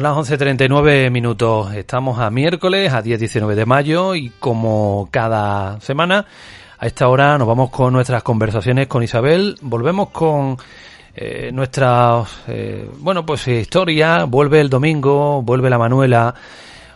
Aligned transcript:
Son 0.00 0.16
las 0.16 0.30
11.39 0.30 1.10
minutos. 1.10 1.74
Estamos 1.74 2.18
a 2.20 2.30
miércoles, 2.30 2.90
a 2.90 3.02
10-19 3.02 3.54
de 3.54 3.66
mayo 3.66 4.14
y 4.14 4.30
como 4.30 5.10
cada 5.10 5.78
semana, 5.82 6.24
a 6.78 6.86
esta 6.86 7.06
hora 7.06 7.36
nos 7.36 7.46
vamos 7.46 7.68
con 7.68 7.92
nuestras 7.92 8.22
conversaciones 8.22 8.86
con 8.86 9.02
Isabel. 9.02 9.56
Volvemos 9.60 10.08
con 10.08 10.56
eh, 11.14 11.50
nuestra, 11.52 12.24
eh, 12.48 12.88
bueno, 12.96 13.26
pues 13.26 13.46
historia. 13.46 14.24
Vuelve 14.24 14.62
el 14.62 14.70
domingo, 14.70 15.42
vuelve 15.42 15.68
la 15.68 15.76
Manuela, 15.76 16.34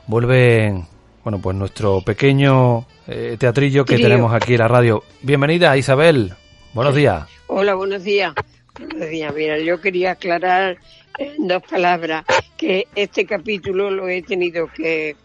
vuelve, 0.06 0.86
bueno, 1.22 1.38
pues 1.42 1.54
nuestro 1.58 2.00
pequeño 2.00 2.86
eh, 3.06 3.36
teatrillo 3.38 3.84
que 3.84 3.98
tenemos 3.98 4.32
aquí 4.32 4.54
en 4.54 4.60
la 4.60 4.68
radio. 4.68 5.02
Bienvenida, 5.20 5.76
Isabel. 5.76 6.32
Buenos 6.72 6.94
días. 6.94 7.28
Hola, 7.48 7.74
buenos 7.74 8.02
días. 8.02 8.32
Buenos 8.78 9.10
días. 9.10 9.34
Mira, 9.34 9.58
yo 9.58 9.78
quería 9.78 10.12
aclarar 10.12 10.78
en 11.18 11.48
dos 11.48 11.62
palabras 11.62 12.24
que 12.56 12.86
este 12.94 13.26
capítulo 13.26 13.90
lo 13.90 14.08
he 14.08 14.22
tenido 14.22 14.68
que 14.72 15.16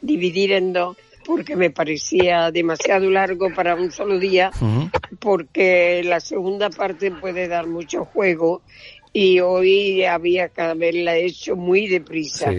dividir 0.00 0.52
en 0.52 0.72
dos 0.72 0.96
porque 1.24 1.56
me 1.56 1.70
parecía 1.70 2.50
demasiado 2.50 3.10
largo 3.10 3.48
para 3.54 3.74
un 3.74 3.90
solo 3.90 4.18
día, 4.18 4.50
porque 5.18 6.02
la 6.04 6.20
segunda 6.20 6.68
parte 6.68 7.10
puede 7.10 7.48
dar 7.48 7.66
mucho 7.66 8.04
juego 8.04 8.62
y 9.12 9.40
hoy 9.40 10.04
había 10.04 10.48
que 10.48 10.60
haberla 10.60 11.16
hecho 11.16 11.56
muy 11.56 11.86
deprisa. 11.86 12.52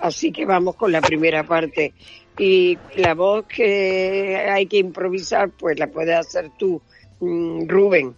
Así 0.00 0.32
que 0.32 0.44
vamos 0.46 0.76
con 0.76 0.90
la 0.90 1.00
primera 1.00 1.44
parte. 1.44 1.92
Y 2.38 2.78
la 2.96 3.14
voz 3.14 3.46
que 3.46 4.36
hay 4.36 4.66
que 4.66 4.78
improvisar, 4.78 5.50
pues 5.50 5.78
la 5.78 5.88
puedes 5.88 6.16
hacer 6.16 6.50
tú, 6.56 6.80
mm, 7.20 7.68
Rubén. 7.68 8.14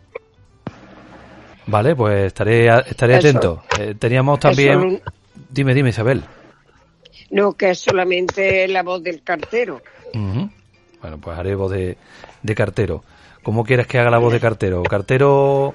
Vale, 1.71 1.95
pues 1.95 2.27
estaré, 2.27 2.67
estaré 2.67 3.17
atento. 3.17 3.63
Eh, 3.79 3.95
teníamos 3.99 4.41
también... 4.41 5.01
Dime, 5.49 5.73
dime, 5.73 5.91
Isabel. 5.91 6.25
No, 7.31 7.53
que 7.53 7.71
es 7.71 7.79
solamente 7.79 8.67
la 8.67 8.83
voz 8.83 9.03
del 9.03 9.23
cartero. 9.23 9.81
Bueno, 10.13 11.19
pues 11.21 11.39
haré 11.39 11.55
voz 11.55 11.71
de, 11.71 11.97
de 12.43 12.55
cartero. 12.55 13.05
¿Cómo 13.43 13.65
quieres 13.65 13.87
que 13.87 13.99
haga 13.99 14.11
la 14.11 14.19
voz 14.19 14.33
de 14.33 14.41
cartero? 14.41 14.83
¿Cartero...? 14.83 15.75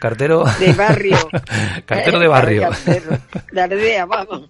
¿Cartero? 0.00 0.44
De 0.58 0.72
barrio. 0.72 1.18
cartero 1.86 2.18
de 2.18 2.26
barrio. 2.26 2.70
De 3.52 3.60
aldea, 3.60 4.06
vamos. 4.06 4.48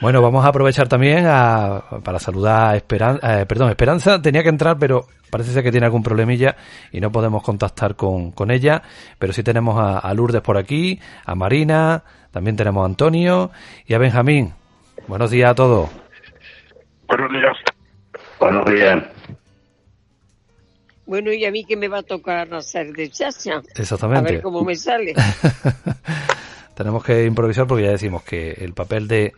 Bueno, 0.00 0.22
vamos 0.22 0.44
a 0.44 0.48
aprovechar 0.48 0.86
también 0.88 1.24
a, 1.26 1.82
para 2.04 2.20
saludar 2.20 2.72
a 2.72 2.76
Esperanza, 2.76 3.40
eh, 3.40 3.46
perdón, 3.46 3.70
Esperanza 3.70 4.22
tenía 4.22 4.44
que 4.44 4.48
entrar, 4.48 4.78
pero 4.78 5.06
parece 5.28 5.52
ser 5.52 5.64
que 5.64 5.72
tiene 5.72 5.86
algún 5.86 6.04
problemilla 6.04 6.54
y 6.92 7.00
no 7.00 7.10
podemos 7.10 7.42
contactar 7.42 7.96
con, 7.96 8.30
con 8.30 8.52
ella, 8.52 8.82
pero 9.18 9.32
sí 9.32 9.42
tenemos 9.42 9.76
a, 9.76 10.14
Lourdes 10.14 10.40
por 10.40 10.56
aquí, 10.56 11.00
a 11.24 11.34
Marina, 11.34 12.04
también 12.30 12.56
tenemos 12.56 12.82
a 12.82 12.86
Antonio 12.86 13.50
y 13.86 13.94
a 13.94 13.98
Benjamín. 13.98 14.52
Buenos 15.08 15.32
días 15.32 15.50
a 15.50 15.54
todos. 15.56 15.90
Buenos 17.08 17.32
días. 17.32 17.56
Buenos 18.38 18.64
días. 18.66 19.04
Bueno, 21.06 21.32
y 21.32 21.44
a 21.44 21.50
mí 21.50 21.64
que 21.64 21.76
me 21.76 21.88
va 21.88 21.98
a 21.98 22.02
tocar 22.02 22.52
hacer 22.54 22.92
de 22.92 23.08
chacha. 23.08 23.62
Exactamente. 23.74 24.28
A 24.28 24.32
ver 24.32 24.42
cómo 24.42 24.62
me 24.62 24.76
sale. 24.76 25.14
Tenemos 26.76 27.02
que 27.02 27.24
improvisar 27.24 27.66
porque 27.66 27.84
ya 27.84 27.90
decimos 27.90 28.22
que 28.22 28.52
el 28.52 28.74
papel 28.74 29.08
de, 29.08 29.32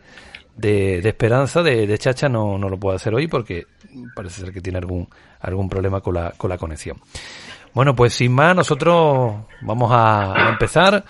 de, 0.55 0.99
Esperanza, 0.99 1.63
de, 1.63 1.97
Chacha, 1.97 2.29
no, 2.29 2.57
no, 2.57 2.69
lo 2.69 2.79
puede 2.79 2.97
hacer 2.97 3.13
hoy 3.13 3.27
porque 3.27 3.67
parece 4.15 4.41
ser 4.41 4.53
que 4.53 4.61
tiene 4.61 4.79
algún, 4.79 5.07
algún 5.39 5.69
problema 5.69 6.01
con 6.01 6.15
la, 6.15 6.31
con 6.31 6.49
la 6.49 6.57
conexión. 6.57 6.97
Bueno, 7.73 7.95
pues 7.95 8.13
sin 8.13 8.33
más, 8.33 8.55
nosotros 8.55 9.45
vamos 9.61 9.91
a, 9.93 10.49
empezar 10.49 11.03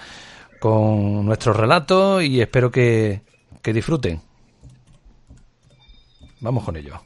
con 0.59 1.25
nuestro 1.25 1.53
relato 1.53 2.21
y 2.21 2.39
espero 2.39 2.71
que, 2.71 3.21
que 3.61 3.73
disfruten. 3.73 4.21
Vamos 6.39 6.63
con 6.63 6.75
ello. 6.75 7.01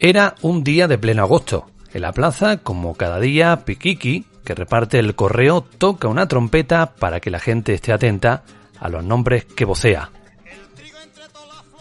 Era 0.00 0.36
un 0.42 0.62
día 0.62 0.86
de 0.86 0.96
pleno 0.96 1.22
agosto. 1.24 1.66
En 1.92 2.02
la 2.02 2.12
plaza, 2.12 2.58
como 2.58 2.94
cada 2.94 3.18
día, 3.18 3.64
Piquiqui, 3.64 4.26
que 4.44 4.54
reparte 4.54 5.00
el 5.00 5.16
correo, 5.16 5.62
toca 5.62 6.06
una 6.06 6.28
trompeta 6.28 6.94
para 6.94 7.18
que 7.18 7.30
la 7.30 7.40
gente 7.40 7.74
esté 7.74 7.92
atenta 7.92 8.44
a 8.78 8.88
los 8.88 9.02
nombres 9.02 9.44
que 9.44 9.64
vocea. 9.64 10.10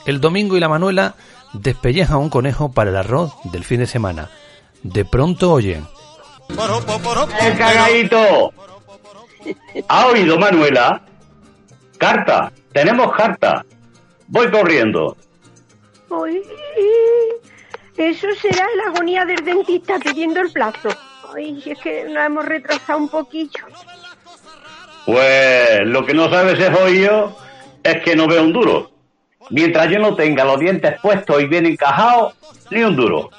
El 0.07 0.19
domingo 0.19 0.57
y 0.57 0.59
la 0.59 0.69
Manuela 0.69 1.13
despellejan 1.53 2.17
un 2.17 2.29
conejo 2.29 2.72
para 2.72 2.89
el 2.89 2.95
arroz 2.95 3.33
del 3.51 3.63
fin 3.63 3.81
de 3.81 3.88
semana. 3.88 4.29
De 4.81 5.05
pronto 5.05 5.51
oyen. 5.51 5.85
¡El 6.49 7.57
cagadito! 7.57 8.51
¿Ha 9.89 10.07
oído 10.07 10.39
Manuela? 10.39 11.03
Carta, 11.99 12.51
tenemos 12.72 13.16
carta. 13.16 13.63
Voy 14.28 14.49
corriendo. 14.49 15.16
Eso 17.97 18.28
será 18.40 18.66
la 18.76 18.91
agonía 18.91 19.26
del 19.26 19.44
dentista 19.44 19.97
pidiendo 19.97 20.40
el 20.41 20.52
plazo. 20.52 20.90
Ay, 21.35 21.64
es 21.66 21.79
que 21.79 22.03
nos 22.05 22.26
hemos 22.26 22.46
retrasado 22.46 22.99
un 22.99 23.09
poquillo. 23.09 23.66
Pues 25.05 25.85
lo 25.85 26.05
que 26.05 26.14
no 26.14 26.29
sabes 26.29 26.59
es 26.59 27.02
yo 27.02 27.35
es 27.84 28.03
que 28.03 28.16
no 28.16 28.28
veo 28.28 28.44
un 28.44 28.53
duro. 28.53 28.91
Mientras 29.49 29.90
yo 29.90 29.97
no 29.99 30.16
tenga 30.16 30.44
los 30.44 30.59
dientes 30.59 30.99
puestos 31.02 31.41
y 31.41 31.47
bien 31.47 31.66
encajados, 31.66 32.34
ni 32.70 32.84
un 32.84 32.96
duro. 32.96 33.32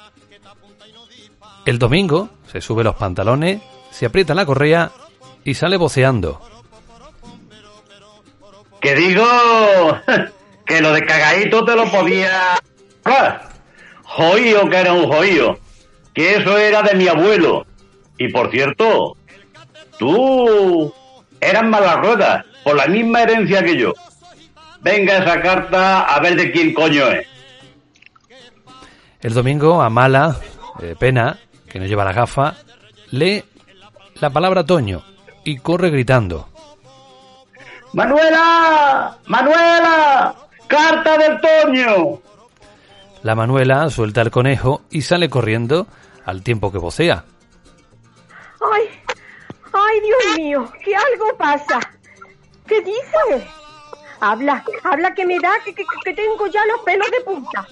El 1.65 1.77
domingo 1.77 2.29
se 2.51 2.61
sube 2.61 2.83
los 2.83 2.95
pantalones, 2.95 3.61
se 3.91 4.07
aprieta 4.07 4.33
la 4.33 4.45
correa 4.45 4.91
y 5.43 5.53
sale 5.53 5.77
voceando. 5.77 6.41
Que 8.81 8.95
digo 8.95 9.25
que 10.65 10.81
lo 10.81 10.91
de 10.91 11.05
cagadito 11.05 11.63
te 11.63 11.75
lo 11.75 11.89
podía 11.91 12.57
joío 14.09 14.69
que 14.69 14.77
era 14.77 14.93
un 14.93 15.11
joío, 15.11 15.57
que 16.13 16.35
eso 16.35 16.57
era 16.57 16.81
de 16.81 16.95
mi 16.95 17.07
abuelo. 17.07 17.65
Y 18.17 18.29
por 18.29 18.51
cierto, 18.51 19.15
tú 19.97 20.93
eras 21.39 21.63
malas 21.63 21.97
ruedas, 21.97 22.45
por 22.63 22.75
la 22.75 22.87
misma 22.87 23.21
herencia 23.21 23.63
que 23.63 23.77
yo. 23.77 23.93
Venga 24.81 25.17
esa 25.17 25.41
carta 25.41 26.01
a 26.01 26.19
ver 26.19 26.35
de 26.35 26.51
quién 26.51 26.73
coño 26.73 27.07
es. 27.07 27.27
El 29.21 29.33
domingo, 29.33 29.81
Amala, 29.81 30.37
de 30.79 30.95
pena, 30.95 31.37
que 31.69 31.79
no 31.79 31.85
lleva 31.85 32.05
la 32.05 32.13
gafa, 32.13 32.55
lee 33.11 33.43
la 34.19 34.29
palabra 34.29 34.65
Toño 34.65 35.03
y 35.43 35.57
corre 35.57 35.89
gritando. 35.89 36.47
¡Manuela! 37.93 39.17
¡Manuela! 39.25 40.35
¡Carta 40.67 41.17
del 41.17 41.39
Toño! 41.41 42.28
La 43.23 43.35
Manuela 43.35 43.89
suelta 43.89 44.21
el 44.21 44.31
conejo 44.31 44.81
y 44.89 45.01
sale 45.01 45.29
corriendo 45.29 45.87
al 46.25 46.41
tiempo 46.41 46.71
que 46.71 46.77
vocea. 46.77 47.25
¡Ay! 48.61 48.89
¡Ay, 49.73 49.99
Dios 50.01 50.37
mío! 50.37 50.71
¡Que 50.83 50.95
algo 50.95 51.37
pasa! 51.37 51.79
¿Qué 52.65 52.81
dice? 52.81 53.47
Habla, 54.21 54.63
habla 54.83 55.13
que 55.13 55.25
me 55.25 55.39
da, 55.39 55.51
que, 55.65 55.73
que, 55.73 55.83
que 56.03 56.13
tengo 56.13 56.47
ya 56.47 56.65
los 56.65 56.81
pelos 56.81 57.09
de 57.11 57.21
punta. 57.21 57.67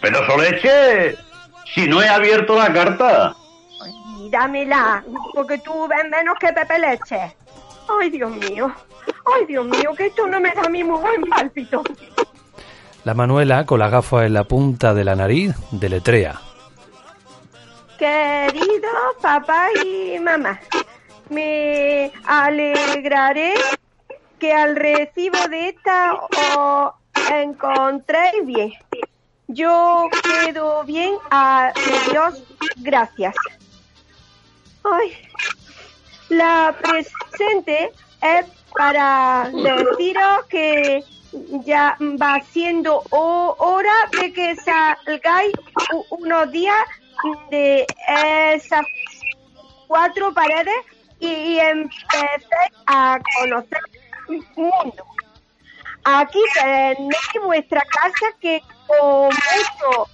Pero 0.00 0.26
Soleche, 0.26 1.16
si 1.74 1.86
no 1.86 2.02
he 2.02 2.08
abierto 2.08 2.56
la 2.56 2.72
carta. 2.72 3.34
Ay, 3.82 4.30
dámela, 4.30 5.04
porque 5.34 5.58
tú 5.58 5.86
ves 5.88 6.08
menos 6.10 6.36
que 6.38 6.52
Pepe 6.52 6.78
Leche. 6.78 7.36
Ay, 7.88 8.10
Dios 8.10 8.30
mío. 8.30 8.72
Ay, 9.34 9.46
Dios 9.46 9.66
mío, 9.66 9.92
que 9.96 10.06
esto 10.06 10.26
no 10.26 10.40
me 10.40 10.52
da 10.52 10.62
a 10.62 10.68
mí 10.68 10.82
muy 10.84 11.00
buen 11.00 11.22
pálpito. 11.24 11.82
La 13.06 13.14
Manuela, 13.14 13.64
con 13.66 13.78
la 13.78 13.88
gafa 13.88 14.26
en 14.26 14.32
la 14.34 14.42
punta 14.42 14.92
de 14.92 15.04
la 15.04 15.14
nariz, 15.14 15.54
deletrea. 15.70 16.40
Querido 17.96 18.88
papá 19.22 19.68
y 19.84 20.18
mamá, 20.18 20.58
me 21.30 22.10
alegraré 22.24 23.54
que 24.40 24.52
al 24.52 24.74
recibo 24.74 25.38
de 25.48 25.68
esta 25.68 26.14
os 26.14 26.94
encontréis 27.30 28.44
bien. 28.44 28.72
Yo 29.46 30.08
quedo 30.24 30.82
bien 30.82 31.14
a 31.30 31.72
Dios 32.10 32.42
gracias. 32.78 33.36
Ay, 34.82 35.12
la 36.28 36.74
presente 36.82 37.92
es 38.20 38.46
para 38.74 39.48
deciros 39.52 40.44
que 40.48 41.04
ya 41.64 41.96
va 42.00 42.40
siendo 42.52 43.02
ho- 43.10 43.54
hora 43.58 43.94
de 44.20 44.32
que 44.32 44.56
salgáis 44.56 45.52
unos 46.10 46.50
días 46.50 46.84
de 47.50 47.86
esas 48.54 48.84
cuatro 49.86 50.32
paredes 50.34 50.74
y, 51.20 51.26
y 51.28 51.58
empecéis 51.60 52.72
a 52.86 53.18
conocer 53.38 53.80
el 54.28 54.44
mundo. 54.56 55.04
Aquí 56.04 56.38
tenéis 56.54 57.16
vuestra 57.42 57.80
casa 57.82 58.26
que 58.40 58.62
con 58.86 59.24
mucho 59.26 60.08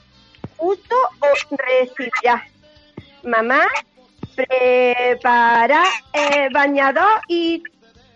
gusto 0.56 0.96
os 1.20 1.46
recibirá. 1.50 2.46
Mamá, 3.24 3.66
prepara 4.34 5.84
el 6.12 6.52
bañador 6.52 7.20
y 7.28 7.62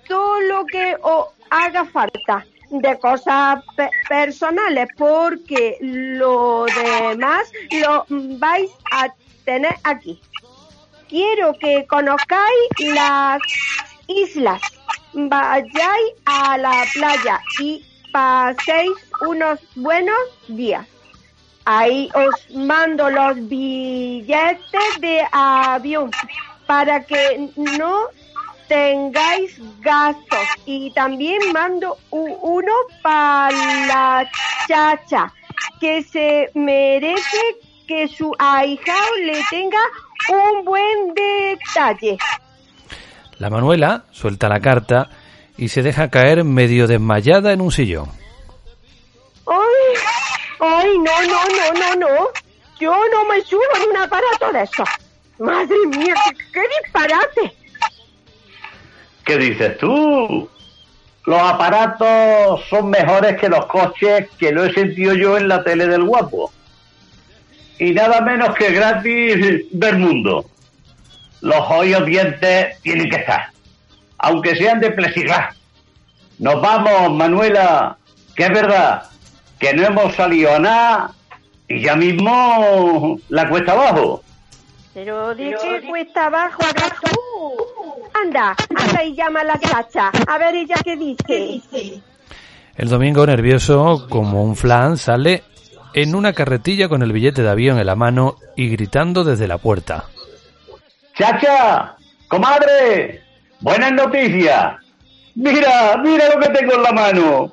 todo 0.09 0.41
lo 0.41 0.65
que 0.67 0.97
os 1.03 1.27
haga 1.51 1.85
falta 1.85 2.47
de 2.71 2.99
cosas 2.99 3.63
pe- 3.77 3.91
personales 4.09 4.89
porque 4.97 5.77
lo 5.81 6.67
demás 6.67 7.51
lo 7.83 8.05
vais 8.39 8.71
a 8.93 9.09
tener 9.45 9.75
aquí. 9.85 10.21
Quiero 11.09 11.53
que 11.61 11.87
conozcáis 11.87 12.69
las 12.95 13.39
islas, 14.09 14.61
vayáis 15.13 16.13
a 16.25 16.59
la 16.59 16.85
playa 16.93 17.41
y 17.61 17.85
paséis 18.13 18.93
unos 19.29 19.61
buenos 19.77 20.19
días. 20.49 20.87
Ahí 21.65 22.09
os 22.15 22.55
mando 22.55 23.11
los 23.11 23.49
billetes 23.49 25.01
de 25.01 25.27
avión 25.33 26.11
para 26.67 27.03
que 27.05 27.51
no 27.57 28.09
tengáis 28.69 29.61
gastos 29.81 30.47
y 30.65 30.91
también 30.93 31.39
mando 31.53 31.97
uno 32.11 32.73
para 33.03 33.51
la 33.87 34.31
chacha 34.69 35.33
que 35.81 36.03
se 36.03 36.51
merece 36.55 37.39
que 37.87 38.09
su 38.09 38.33
ahijado 38.39 39.17
le 39.25 39.41
tenga 39.51 39.79
un 40.29 40.65
buen 40.65 41.15
detalle. 41.15 42.19
La 43.39 43.51
Manuela 43.51 44.05
suelta 44.11 44.49
la 44.49 44.61
carta 44.61 45.09
y 45.57 45.69
se 45.69 45.83
deja 45.83 46.11
caer 46.11 46.45
medio 46.45 46.87
desmayada 46.87 47.53
en 47.53 47.61
un 47.61 47.71
sillón. 47.71 48.09
¡Ay! 49.47 50.01
¡Ay, 50.59 50.99
no, 50.99 51.23
no, 51.23 51.45
no, 51.45 51.81
no, 51.81 51.97
no! 51.97 52.29
Yo 52.81 52.95
no 53.13 53.25
me 53.27 53.41
subo 53.43 53.63
en 53.77 53.91
un 53.91 53.97
aparato 53.97 54.53
de 54.53 54.63
eso. 54.63 54.85
¡Madre 55.39 55.77
mía, 55.87 56.15
qué, 56.31 56.45
qué 56.53 56.61
disparate! 56.83 57.66
¿Qué 59.27 59.37
dices 59.39 59.77
tú? 59.79 60.49
Los 61.27 61.43
aparatos 61.43 62.65
son 62.71 62.91
mejores 62.91 63.37
que 63.41 63.49
los 63.49 63.67
coches 63.67 64.29
que 64.39 64.53
lo 64.53 64.65
he 64.65 64.73
sentido 64.73 65.15
yo 65.15 65.37
en 65.37 65.49
la 65.49 65.65
tele 65.65 65.89
del 65.89 66.05
guapo. 66.05 66.53
Y 67.81 67.91
nada 67.93 68.21
menos 68.21 68.55
que 68.55 68.71
gratis 68.71 69.67
ver 69.73 69.99
mundo. 69.99 70.47
Los 71.41 71.61
hoyos 71.69 72.07
dientes 72.07 72.81
tienen 72.83 73.11
que 73.11 73.17
estar, 73.17 73.51
aunque 74.19 74.55
sean 74.55 74.79
de 74.79 74.93
plexiglas. 74.93 75.57
Nos 76.39 76.61
vamos, 76.61 77.13
Manuela, 77.13 77.99
que 78.37 78.45
es 78.45 78.51
verdad 78.51 79.03
que 79.59 79.75
no 79.75 79.85
hemos 79.85 80.15
salido 80.15 80.55
a 80.55 80.61
nada 80.61 81.11
y 81.67 81.81
ya 81.81 81.97
mismo 81.97 83.19
la 83.29 83.49
cuesta 83.49 83.73
abajo. 83.73 84.23
Pero 84.97 85.35
de 85.35 85.55
qué 85.61 85.87
cuesta 85.87 86.25
abajo 86.25 86.63
hablas 86.63 86.95
tú. 87.03 88.09
Anda, 88.15 88.57
anda 88.75 89.05
y 89.05 89.15
llama 89.15 89.41
a 89.41 89.45
la 89.45 89.61
chacha. 89.61 90.11
A 90.27 90.39
ver 90.39 90.55
ella 90.55 90.77
qué 90.83 90.97
dice. 90.97 92.01
El 92.75 92.89
domingo, 92.89 93.27
nervioso 93.27 94.07
como 94.09 94.43
un 94.43 94.57
flan, 94.57 94.97
sale 94.97 95.45
en 95.93 96.15
una 96.15 96.33
carretilla 96.33 96.89
con 96.89 97.03
el 97.03 97.13
billete 97.13 97.43
de 97.43 97.51
avión 97.51 97.79
en 97.79 97.85
la 97.85 97.95
mano 97.95 98.37
y 98.57 98.71
gritando 98.71 99.23
desde 99.23 99.47
la 99.47 99.59
puerta. 99.59 100.07
Chacha, 101.15 101.95
comadre, 102.29 103.23
buenas 103.61 103.93
noticias. 103.93 104.77
Mira, 105.35 105.99
mira 106.03 106.35
lo 106.35 106.41
que 106.41 106.49
tengo 106.49 106.73
en 106.73 106.83
la 106.83 106.93
mano. 106.93 107.53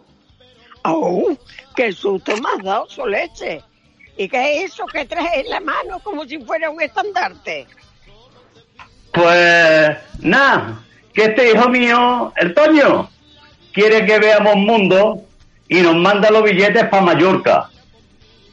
¡Oh! 0.85 1.35
¡Qué 1.75 1.91
susto 1.91 2.37
me 2.37 2.49
has 2.55 2.63
dado, 2.63 2.89
Soleche! 2.89 3.61
¿Y 4.17 4.29
qué 4.29 4.57
es 4.57 4.73
eso 4.73 4.85
que 4.85 5.05
traes 5.05 5.45
en 5.45 5.49
la 5.49 5.59
mano 5.59 5.99
como 5.99 6.25
si 6.25 6.37
fuera 6.39 6.69
un 6.69 6.81
estandarte? 6.81 7.67
Pues 9.11 9.97
nada, 10.19 10.83
que 11.13 11.25
este 11.25 11.51
hijo 11.51 11.69
mío, 11.69 12.33
el 12.35 12.53
Toño, 12.53 13.09
quiere 13.71 14.05
que 14.05 14.19
veamos 14.19 14.55
mundo 14.55 15.23
y 15.67 15.81
nos 15.81 15.95
manda 15.95 16.29
los 16.29 16.43
billetes 16.43 16.85
para 16.85 17.03
Mallorca. 17.03 17.69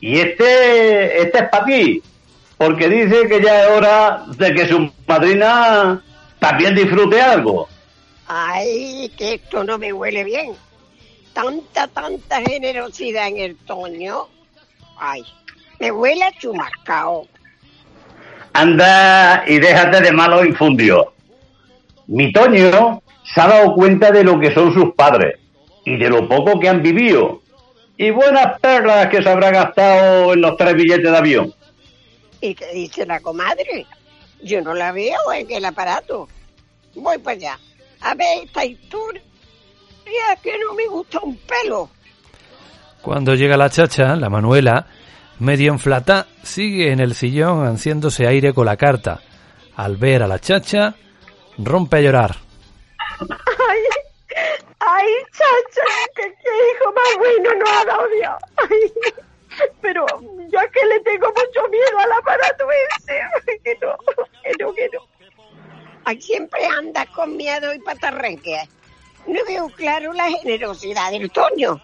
Y 0.00 0.18
este, 0.18 1.22
este 1.22 1.38
es 1.38 1.48
para 1.50 1.64
ti, 1.64 2.02
porque 2.56 2.88
dice 2.88 3.28
que 3.28 3.42
ya 3.42 3.64
es 3.64 3.70
hora 3.70 4.24
de 4.36 4.54
que 4.54 4.66
su 4.66 4.90
madrina 5.06 6.02
también 6.38 6.74
disfrute 6.74 7.20
algo. 7.20 7.68
¡Ay, 8.26 9.12
que 9.16 9.34
esto 9.34 9.64
no 9.64 9.76
me 9.76 9.92
huele 9.92 10.24
bien! 10.24 10.54
Tanta, 11.34 11.86
tanta 11.88 12.40
generosidad 12.40 13.28
en 13.28 13.38
el 13.38 13.56
Toño. 13.56 14.28
¡Ay, 14.98 15.24
me 15.80 15.90
huele 15.90 16.24
a 16.24 16.32
chumascao! 16.32 17.26
Anda 18.52 19.44
y 19.46 19.58
déjate 19.58 20.00
de 20.02 20.12
malos 20.12 20.44
infundios. 20.44 21.06
Mi 22.06 22.32
Toño 22.32 23.02
se 23.24 23.40
ha 23.40 23.46
dado 23.48 23.74
cuenta 23.74 24.10
de 24.10 24.24
lo 24.24 24.38
que 24.38 24.52
son 24.52 24.74
sus 24.74 24.92
padres 24.94 25.38
y 25.84 25.96
de 25.96 26.10
lo 26.10 26.28
poco 26.28 26.58
que 26.60 26.68
han 26.68 26.82
vivido. 26.82 27.40
Y 27.96 28.10
buenas 28.10 28.58
perlas 28.60 29.08
que 29.08 29.22
se 29.22 29.28
habrá 29.28 29.50
gastado 29.50 30.34
en 30.34 30.40
los 30.40 30.56
tres 30.56 30.74
billetes 30.74 31.10
de 31.10 31.16
avión. 31.16 31.54
¿Y 32.40 32.54
qué 32.54 32.66
dice 32.72 33.06
la 33.06 33.20
comadre? 33.20 33.86
Yo 34.42 34.60
no 34.62 34.74
la 34.74 34.92
veo 34.92 35.32
en 35.34 35.50
el 35.50 35.64
aparato. 35.64 36.28
Voy 36.94 37.18
para 37.18 37.36
allá. 37.36 37.58
A 38.00 38.14
ver 38.14 38.44
esta 38.44 38.64
historia 38.64 39.22
que 40.42 40.58
no 40.58 40.74
me 40.74 40.86
gusta 40.86 41.20
un 41.20 41.36
pelo. 41.36 41.90
Cuando 43.02 43.34
llega 43.34 43.56
la 43.56 43.70
chacha, 43.70 44.16
la 44.16 44.28
Manuela, 44.28 44.86
medio 45.40 45.72
enflata, 45.72 46.26
sigue 46.42 46.92
en 46.92 47.00
el 47.00 47.14
sillón 47.14 47.66
haciéndose 47.66 48.26
aire 48.26 48.52
con 48.52 48.66
la 48.66 48.76
carta. 48.76 49.20
Al 49.76 49.96
ver 49.96 50.22
a 50.22 50.28
la 50.28 50.38
chacha, 50.38 50.94
rompe 51.58 51.96
a 51.96 52.00
llorar. 52.00 52.36
¡Ay! 53.20 53.80
¡Ay, 54.78 55.08
chacha! 55.32 55.88
¡Qué, 56.14 56.22
hijo 56.22 56.92
más 56.92 57.18
bueno 57.18 57.54
nos 57.54 57.70
ha 57.70 57.84
dado 57.84 58.08
Dios! 58.08 58.34
Ay, 58.56 58.92
pero 59.80 60.06
yo 60.50 60.60
es 60.60 60.70
que 60.72 60.86
le 60.86 61.00
tengo 61.00 61.28
mucho 61.28 61.68
miedo 61.68 61.98
al 61.98 62.12
aparato 62.12 62.64
ese. 62.70 63.20
Que 63.64 63.76
no, 63.80 63.96
que 64.42 64.52
no, 64.58 64.72
que 64.72 64.88
no. 64.92 65.00
Ay, 66.04 66.20
siempre 66.20 66.64
andas 66.66 67.06
con 67.08 67.36
miedo 67.36 67.74
y 67.74 67.78
patarrenque. 67.80 68.68
No 69.26 69.40
veo 69.46 69.68
claro 69.70 70.12
la 70.12 70.28
generosidad 70.30 71.10
del 71.10 71.30
Toño. 71.30 71.80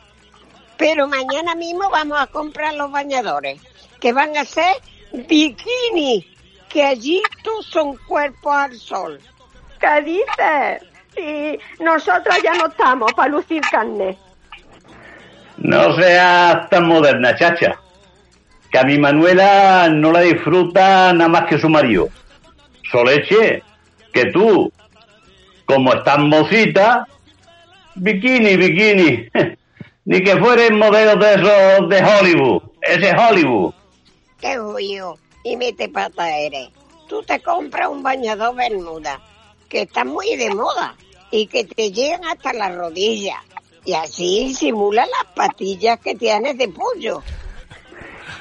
Pero 0.76 1.06
mañana 1.09 1.54
mismo 1.54 1.88
vamos 1.90 2.18
a 2.21 2.26
comprar 2.26 2.75
los 2.75 2.90
bañadores, 2.90 3.61
que 4.00 4.12
van 4.12 4.37
a 4.37 4.45
ser 4.45 4.76
bikini, 5.12 6.26
que 6.68 6.85
allí 6.85 7.23
todos 7.42 7.66
son 7.66 7.97
cuerpos 7.97 8.54
al 8.54 8.76
sol. 8.76 9.21
¿Qué 9.80 10.02
dices? 10.02 10.90
Sí, 11.14 11.59
nosotros 11.83 12.37
ya 12.42 12.54
no 12.54 12.66
estamos 12.66 13.12
para 13.14 13.30
lucir 13.30 13.62
carne. 13.71 14.18
No 15.56 15.97
seas 15.97 16.68
tan 16.68 16.87
moderna, 16.87 17.35
chacha. 17.37 17.78
Que 18.71 18.78
a 18.78 18.85
mi 18.85 18.99
Manuela 18.99 19.88
no 19.88 20.12
la 20.12 20.21
disfruta 20.21 21.12
nada 21.14 21.28
más 21.28 21.47
que 21.47 21.59
su 21.59 21.68
marido. 21.68 22.09
Soleche, 22.90 23.62
que 24.12 24.26
tú, 24.26 24.71
como 25.64 25.95
estás 25.95 26.18
mocita, 26.18 27.06
bikini, 27.95 28.56
bikini. 28.56 29.28
Ni 30.06 30.22
que 30.22 30.36
fueres 30.36 30.70
modelo 30.70 31.16
de 31.16 31.34
esos 31.34 31.88
de 31.88 32.02
Hollywood. 32.02 32.62
Ese 32.80 33.12
Hollywood. 33.12 33.75
Qué 34.40 34.60
huyo 34.60 35.16
y 35.42 35.56
mete 35.56 35.88
pata 35.88 36.30
eres. 36.38 36.68
Tú 37.08 37.25
te 37.25 37.40
compras 37.40 37.88
un 37.88 38.04
bañador 38.04 38.54
bermuda, 38.54 39.20
que 39.68 39.82
está 39.82 40.04
muy 40.04 40.36
de 40.36 40.54
moda 40.54 40.94
y 41.32 41.48
que 41.48 41.64
te 41.64 41.90
llegan 41.90 42.25
hasta 42.25 42.52
las 42.52 42.75
rodillas. 42.76 43.38
Y 43.84 43.94
así 43.94 44.54
simula 44.54 45.06
las 45.06 45.32
patillas 45.34 45.98
que 45.98 46.14
tienes 46.14 46.56
de 46.56 46.68
pollo. 46.68 47.22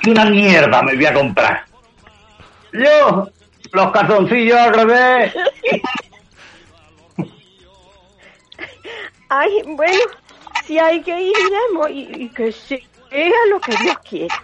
¿Qué 0.01 0.11
una 0.11 0.25
mierda 0.25 0.83
me 0.83 0.95
voy 0.95 1.05
a 1.05 1.13
comprar? 1.15 1.65
Yo, 2.73 3.27
los 3.71 3.91
calzoncillos 3.91 4.57
al 4.57 4.73
revés. 4.73 5.33
Ay, 9.29 9.63
bueno, 9.65 10.03
si 10.65 10.77
hay 10.79 11.01
que 11.01 11.21
ir, 11.21 11.33
iremos 11.47 11.89
y, 11.89 12.23
y 12.23 12.29
que 12.29 12.51
sea 12.51 12.79
lo 13.49 13.59
que 13.59 13.75
Dios 13.77 13.97
quiera. 14.07 14.35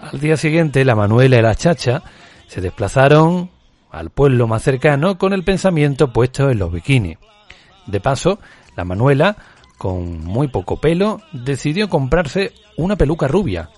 Al 0.00 0.20
día 0.20 0.36
siguiente, 0.36 0.84
la 0.84 0.94
Manuela 0.94 1.38
y 1.38 1.42
la 1.42 1.54
Chacha 1.54 2.02
se 2.46 2.60
desplazaron 2.60 3.50
al 3.90 4.10
pueblo 4.10 4.46
más 4.46 4.62
cercano 4.62 5.18
con 5.18 5.32
el 5.32 5.44
pensamiento 5.44 6.12
puesto 6.12 6.50
en 6.50 6.58
los 6.58 6.72
bikinis. 6.72 7.18
De 7.86 8.00
paso, 8.00 8.38
la 8.76 8.84
Manuela, 8.84 9.36
con 9.76 10.24
muy 10.24 10.48
poco 10.48 10.80
pelo, 10.80 11.20
decidió 11.32 11.88
comprarse 11.88 12.52
una 12.76 12.96
peluca 12.96 13.26
rubia. 13.26 13.70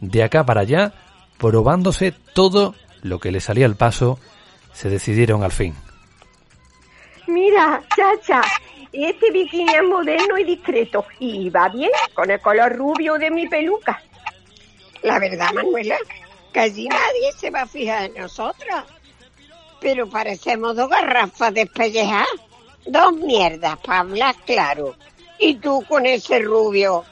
De 0.00 0.22
acá 0.22 0.44
para 0.44 0.60
allá, 0.60 0.92
probándose 1.38 2.12
todo 2.34 2.74
lo 3.02 3.18
que 3.18 3.32
le 3.32 3.40
salía 3.40 3.66
al 3.66 3.76
paso, 3.76 4.18
se 4.72 4.88
decidieron 4.88 5.42
al 5.42 5.52
fin. 5.52 5.74
Mira, 7.26 7.82
chacha, 7.96 8.42
este 8.92 9.30
bikini 9.30 9.72
es 9.72 9.82
moderno 9.82 10.38
y 10.38 10.44
discreto 10.44 11.04
y 11.18 11.48
va 11.50 11.68
bien 11.68 11.90
con 12.14 12.30
el 12.30 12.40
color 12.40 12.74
rubio 12.76 13.14
de 13.18 13.30
mi 13.30 13.48
peluca. 13.48 14.02
La 15.02 15.18
verdad, 15.18 15.52
Manuela, 15.54 15.96
allí 16.54 16.88
nadie 16.88 17.32
se 17.36 17.50
va 17.50 17.62
a 17.62 17.66
fijar 17.66 18.04
en 18.04 18.14
nosotras. 18.14 18.84
Pero 19.80 20.08
parecemos 20.08 20.76
dos 20.76 20.90
garrafas 20.90 21.54
despellejadas. 21.54 22.28
Dos 22.86 23.12
mierdas, 23.12 23.78
para 23.78 24.00
hablar 24.00 24.34
claro. 24.44 24.96
Y 25.38 25.56
tú 25.56 25.84
con 25.88 26.06
ese 26.06 26.40
rubio. 26.40 27.04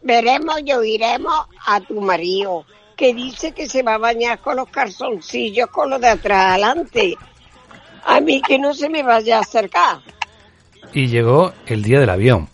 Veremos 0.00 0.60
y 0.64 0.72
oiremos 0.72 1.46
a 1.66 1.80
tu 1.80 2.00
marido, 2.00 2.64
que 2.96 3.12
dice 3.12 3.52
que 3.52 3.68
se 3.68 3.82
va 3.82 3.94
a 3.94 3.98
bañar 3.98 4.38
con 4.38 4.56
los 4.56 4.68
calzoncillos 4.68 5.68
con 5.70 5.90
los 5.90 6.00
de 6.00 6.08
atrás 6.08 6.52
adelante. 6.52 7.16
A 8.04 8.20
mí 8.20 8.40
que 8.40 8.58
no 8.58 8.72
se 8.74 8.88
me 8.88 9.02
vaya 9.02 9.38
a 9.38 9.40
acercar. 9.40 10.00
Y 10.92 11.08
llegó 11.08 11.52
el 11.66 11.82
día 11.82 12.00
del 12.00 12.10
avión. 12.10 12.48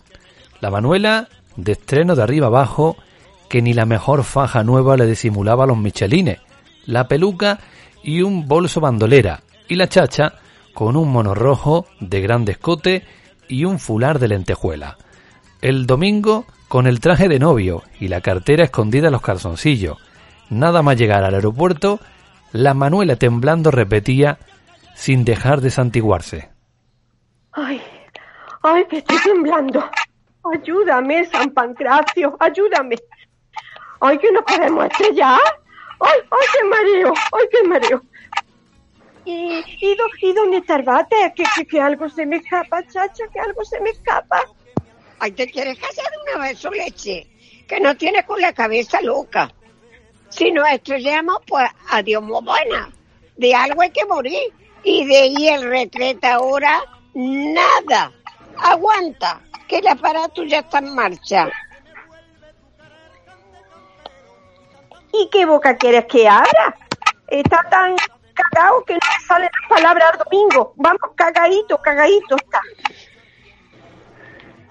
La 0.59 0.69
Manuela, 0.69 1.29
de 1.55 1.73
estreno 1.73 2.15
de 2.15 2.23
arriba 2.23 2.47
abajo, 2.47 2.97
que 3.49 3.61
ni 3.61 3.73
la 3.73 3.85
mejor 3.85 4.23
faja 4.23 4.63
nueva 4.63 4.97
le 4.97 5.05
disimulaba 5.05 5.65
los 5.65 5.77
michelines, 5.77 6.39
la 6.85 7.07
peluca 7.07 7.59
y 8.03 8.21
un 8.21 8.47
bolso 8.47 8.81
bandolera, 8.81 9.41
y 9.67 9.75
la 9.75 9.87
chacha 9.87 10.33
con 10.73 10.95
un 10.95 11.11
mono 11.11 11.33
rojo 11.33 11.87
de 11.99 12.21
gran 12.21 12.47
escote 12.47 13.03
y 13.47 13.65
un 13.65 13.79
fular 13.79 14.19
de 14.19 14.27
lentejuela. 14.27 14.97
El 15.61 15.87
domingo 15.87 16.45
con 16.67 16.87
el 16.87 16.99
traje 16.99 17.29
de 17.29 17.39
novio 17.39 17.83
y 17.99 18.07
la 18.09 18.21
cartera 18.21 18.65
escondida 18.65 19.07
en 19.07 19.13
los 19.13 19.21
calzoncillos. 19.21 19.97
Nada 20.49 20.81
más 20.81 20.97
llegar 20.97 21.23
al 21.23 21.35
aeropuerto, 21.35 21.99
la 22.51 22.73
Manuela 22.73 23.15
temblando 23.15 23.71
repetía 23.71 24.39
sin 24.95 25.25
dejar 25.25 25.61
de 25.61 25.71
santiguarse. 25.71 26.49
Ay, 27.51 27.81
ay, 28.65 28.85
que 28.85 28.97
estoy 28.97 29.17
temblando. 29.23 29.89
Ayúdame, 30.53 31.25
San 31.25 31.51
Pancracio, 31.51 32.35
ayúdame. 32.39 32.97
Ay, 33.99 34.17
que 34.17 34.31
nos 34.31 34.43
podemos 34.43 34.85
estrellar. 34.85 35.39
Ay, 35.99 36.19
ay, 36.31 36.47
qué 36.53 36.63
mareo, 36.65 37.13
ay, 37.31 37.45
qué 37.51 37.67
mareo. 37.67 38.01
¿Y, 39.25 39.63
y, 39.81 39.97
y 40.21 40.33
dónde 40.33 40.57
está 40.57 40.75
el 40.75 40.83
bate? 40.83 41.33
Que, 41.69 41.81
algo 41.81 42.09
se 42.09 42.25
me 42.25 42.37
escapa, 42.37 42.85
chacha, 42.87 43.23
que 43.33 43.39
algo 43.39 43.63
se 43.65 43.79
me 43.81 43.89
escapa. 43.89 44.43
Ay, 45.19 45.31
te 45.31 45.47
quieres 45.47 45.79
casar 45.79 46.05
una 46.27 46.43
vez 46.43 46.59
su 46.59 46.69
leche, 46.69 47.27
que 47.67 47.79
no 47.79 47.95
tienes 47.95 48.25
con 48.25 48.39
la 48.39 48.53
cabeza 48.53 49.01
loca. 49.01 49.51
Si 50.29 50.51
nos 50.51 50.67
estrellamos, 50.69 51.37
pues 51.47 51.67
adiós, 51.89 52.21
muy 52.21 52.43
buena. 52.43 52.91
De 53.37 53.55
algo 53.55 53.81
hay 53.81 53.91
que 53.91 54.05
morir. 54.05 54.53
Y 54.83 55.05
de 55.05 55.17
ahí 55.17 55.47
el 55.47 55.63
retrete 55.63 56.27
ahora, 56.27 56.83
nada. 57.15 58.11
Aguanta, 58.57 59.41
que 59.67 59.79
el 59.79 59.87
aparato 59.87 60.43
ya 60.43 60.59
está 60.59 60.79
en 60.79 60.95
marcha. 60.95 61.49
¿Y 65.13 65.29
qué 65.31 65.45
boca 65.45 65.77
quieres 65.77 66.05
que 66.05 66.27
abra? 66.27 66.75
Está 67.27 67.63
tan 67.69 67.95
cagado 68.33 68.83
que 68.85 68.93
no 68.93 68.99
me 68.99 69.25
salen 69.25 69.49
las 69.61 69.69
palabras 69.69 70.11
al 70.11 70.19
domingo. 70.19 70.73
Vamos, 70.75 71.11
cagadito, 71.15 71.77
cagadito 71.81 72.35
está. 72.35 72.61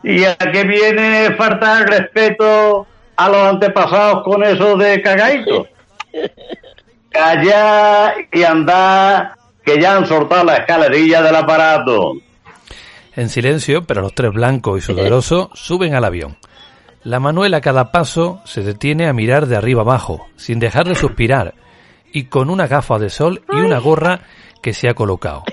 ¿Y 0.03 0.25
a 0.25 0.37
qué 0.37 0.65
viene 0.65 1.35
faltar 1.35 1.89
respeto 1.89 2.87
a 3.17 3.29
los 3.29 3.49
antepasados 3.49 4.23
con 4.25 4.45
eso 4.45 4.77
de 4.77 5.01
cagadito? 5.01 5.67
Calla 7.09 8.15
y 8.31 8.43
anda, 8.43 9.37
que 9.65 9.81
ya 9.81 9.97
han 9.97 10.07
soltado 10.07 10.45
la 10.45 10.57
escalerilla 10.57 11.23
del 11.23 11.37
aparato. 11.37 12.15
En 13.17 13.29
silencio, 13.29 13.85
pero 13.85 14.03
los 14.03 14.15
tres 14.15 14.33
blancos 14.33 14.79
y 14.79 14.81
sudorosos 14.81 15.49
suben 15.55 15.95
al 15.95 16.05
avión. 16.05 16.37
La 17.03 17.21
Manuela 17.21 17.59
a 17.59 17.61
cada 17.61 17.93
paso 17.93 18.41
se 18.45 18.63
detiene 18.63 19.07
a 19.07 19.13
mirar 19.13 19.47
de 19.47 19.57
arriba 19.57 19.83
abajo, 19.83 20.27
sin 20.37 20.59
dejar 20.59 20.87
de 20.87 20.95
suspirar, 20.95 21.55
y 22.13 22.25
con 22.25 22.49
una 22.49 22.67
gafa 22.67 22.99
de 22.99 23.11
sol 23.11 23.43
y 23.53 23.57
una 23.57 23.79
gorra 23.79 24.21
que 24.63 24.73
se 24.73 24.89
ha 24.89 24.95
colocado. 24.95 25.45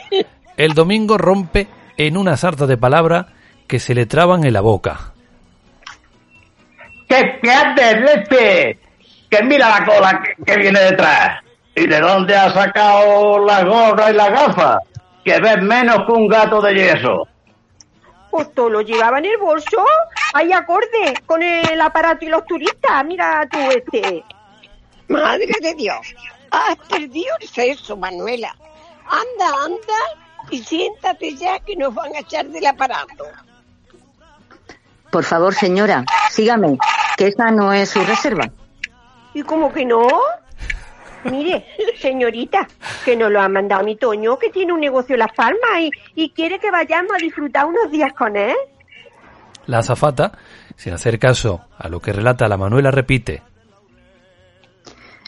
El 0.55 0.73
domingo 0.73 1.17
rompe 1.17 1.67
en 1.97 2.17
una 2.17 2.37
sarta 2.37 2.67
de 2.67 2.77
palabras 2.77 3.25
que 3.67 3.79
se 3.79 3.93
le 3.93 4.05
traban 4.05 4.45
en 4.45 4.53
la 4.53 4.61
boca. 4.61 5.13
¿Qué, 7.07 7.51
haces, 7.51 8.01
leche? 8.01 8.79
Que 9.29 9.43
mira 9.43 9.79
la 9.79 9.85
cola 9.85 10.21
que, 10.23 10.43
que 10.45 10.59
viene 10.59 10.79
detrás. 10.79 11.41
¿Y 11.75 11.87
de 11.87 11.99
dónde 11.99 12.35
has 12.35 12.53
sacado 12.53 13.45
la 13.45 13.63
gorra 13.63 14.11
y 14.11 14.13
la 14.13 14.29
gafa? 14.29 14.77
Que 15.25 15.39
ves 15.39 15.61
menos 15.61 16.05
que 16.05 16.11
un 16.13 16.27
gato 16.27 16.61
de 16.61 16.73
yeso. 16.73 17.27
Pues 18.31 18.53
todo 18.53 18.69
lo 18.69 18.81
llevaba 18.81 19.19
en 19.19 19.25
el 19.25 19.37
bolso. 19.37 19.85
Ahí 20.33 20.51
acorde 20.53 21.13
con 21.25 21.43
el 21.43 21.79
aparato 21.81 22.25
y 22.25 22.29
los 22.29 22.45
turistas. 22.45 23.05
Mira 23.05 23.47
tú 23.51 23.59
este. 23.59 24.23
Madre 25.09 25.53
de 25.61 25.73
Dios, 25.75 26.15
has 26.49 26.77
perdido 26.87 27.35
el 27.41 27.47
sexo, 27.47 27.97
Manuela. 27.97 28.55
Anda, 29.05 29.65
anda 29.65 29.99
y 30.49 30.63
siéntate 30.63 31.35
ya 31.35 31.59
que 31.59 31.75
nos 31.75 31.93
van 31.93 32.15
a 32.15 32.19
echar 32.19 32.47
del 32.47 32.65
aparato. 32.65 33.25
Por 35.11 35.25
favor, 35.25 35.53
señora, 35.53 36.05
sígame, 36.29 36.77
que 37.17 37.27
esa 37.27 37.51
no 37.51 37.73
es 37.73 37.89
su 37.89 38.01
reserva. 38.05 38.49
¿Y 39.33 39.43
cómo 39.43 39.73
que 39.73 39.83
no? 39.83 40.07
Mire, 41.23 41.65
señorita, 41.99 42.67
que 43.05 43.15
nos 43.15 43.31
lo 43.31 43.41
ha 43.41 43.49
mandado 43.49 43.83
mi 43.83 43.95
Toño, 43.95 44.37
que 44.37 44.49
tiene 44.49 44.73
un 44.73 44.79
negocio 44.79 45.15
en 45.15 45.19
Las 45.19 45.33
Palmas 45.33 45.79
y, 45.79 45.91
y 46.15 46.29
quiere 46.31 46.59
que 46.59 46.71
vayamos 46.71 47.11
a 47.13 47.17
disfrutar 47.17 47.65
unos 47.65 47.91
días 47.91 48.13
con 48.13 48.35
él. 48.35 48.55
La 49.67 49.79
azafata, 49.79 50.37
sin 50.75 50.93
hacer 50.93 51.19
caso 51.19 51.61
a 51.77 51.87
lo 51.89 51.99
que 51.99 52.13
relata 52.13 52.47
la 52.47 52.57
Manuela, 52.57 52.89
repite. 52.91 53.43